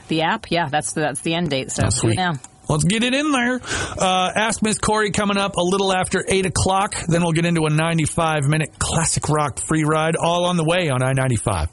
The 0.07 0.23
app, 0.23 0.47
yeah, 0.49 0.69
that's 0.69 0.93
the, 0.93 1.01
that's 1.01 1.21
the 1.21 1.35
end 1.35 1.49
date. 1.51 1.71
So 1.71 1.83
Oh, 1.85 1.89
sweet. 1.91 2.17
now. 2.17 2.33
Let's 2.67 2.83
get 2.83 3.03
it 3.03 3.13
in 3.13 3.31
there. 3.31 3.61
Uh, 3.99 4.31
Ask 4.35 4.63
Miss 4.63 4.79
Corey 4.79 5.11
coming 5.11 5.37
up 5.37 5.55
a 5.55 5.61
little 5.63 5.93
after 5.95 6.25
8 6.27 6.47
o'clock. 6.47 6.95
Then 7.07 7.21
we'll 7.21 7.31
get 7.33 7.45
into 7.45 7.65
a 7.65 7.69
95 7.69 8.45
minute 8.47 8.69
classic 8.79 9.29
rock 9.29 9.59
free 9.59 9.83
ride 9.83 10.15
all 10.15 10.45
on 10.45 10.57
the 10.57 10.63
way 10.63 10.89
on 10.89 11.03
I 11.03 11.13
95. 11.13 11.69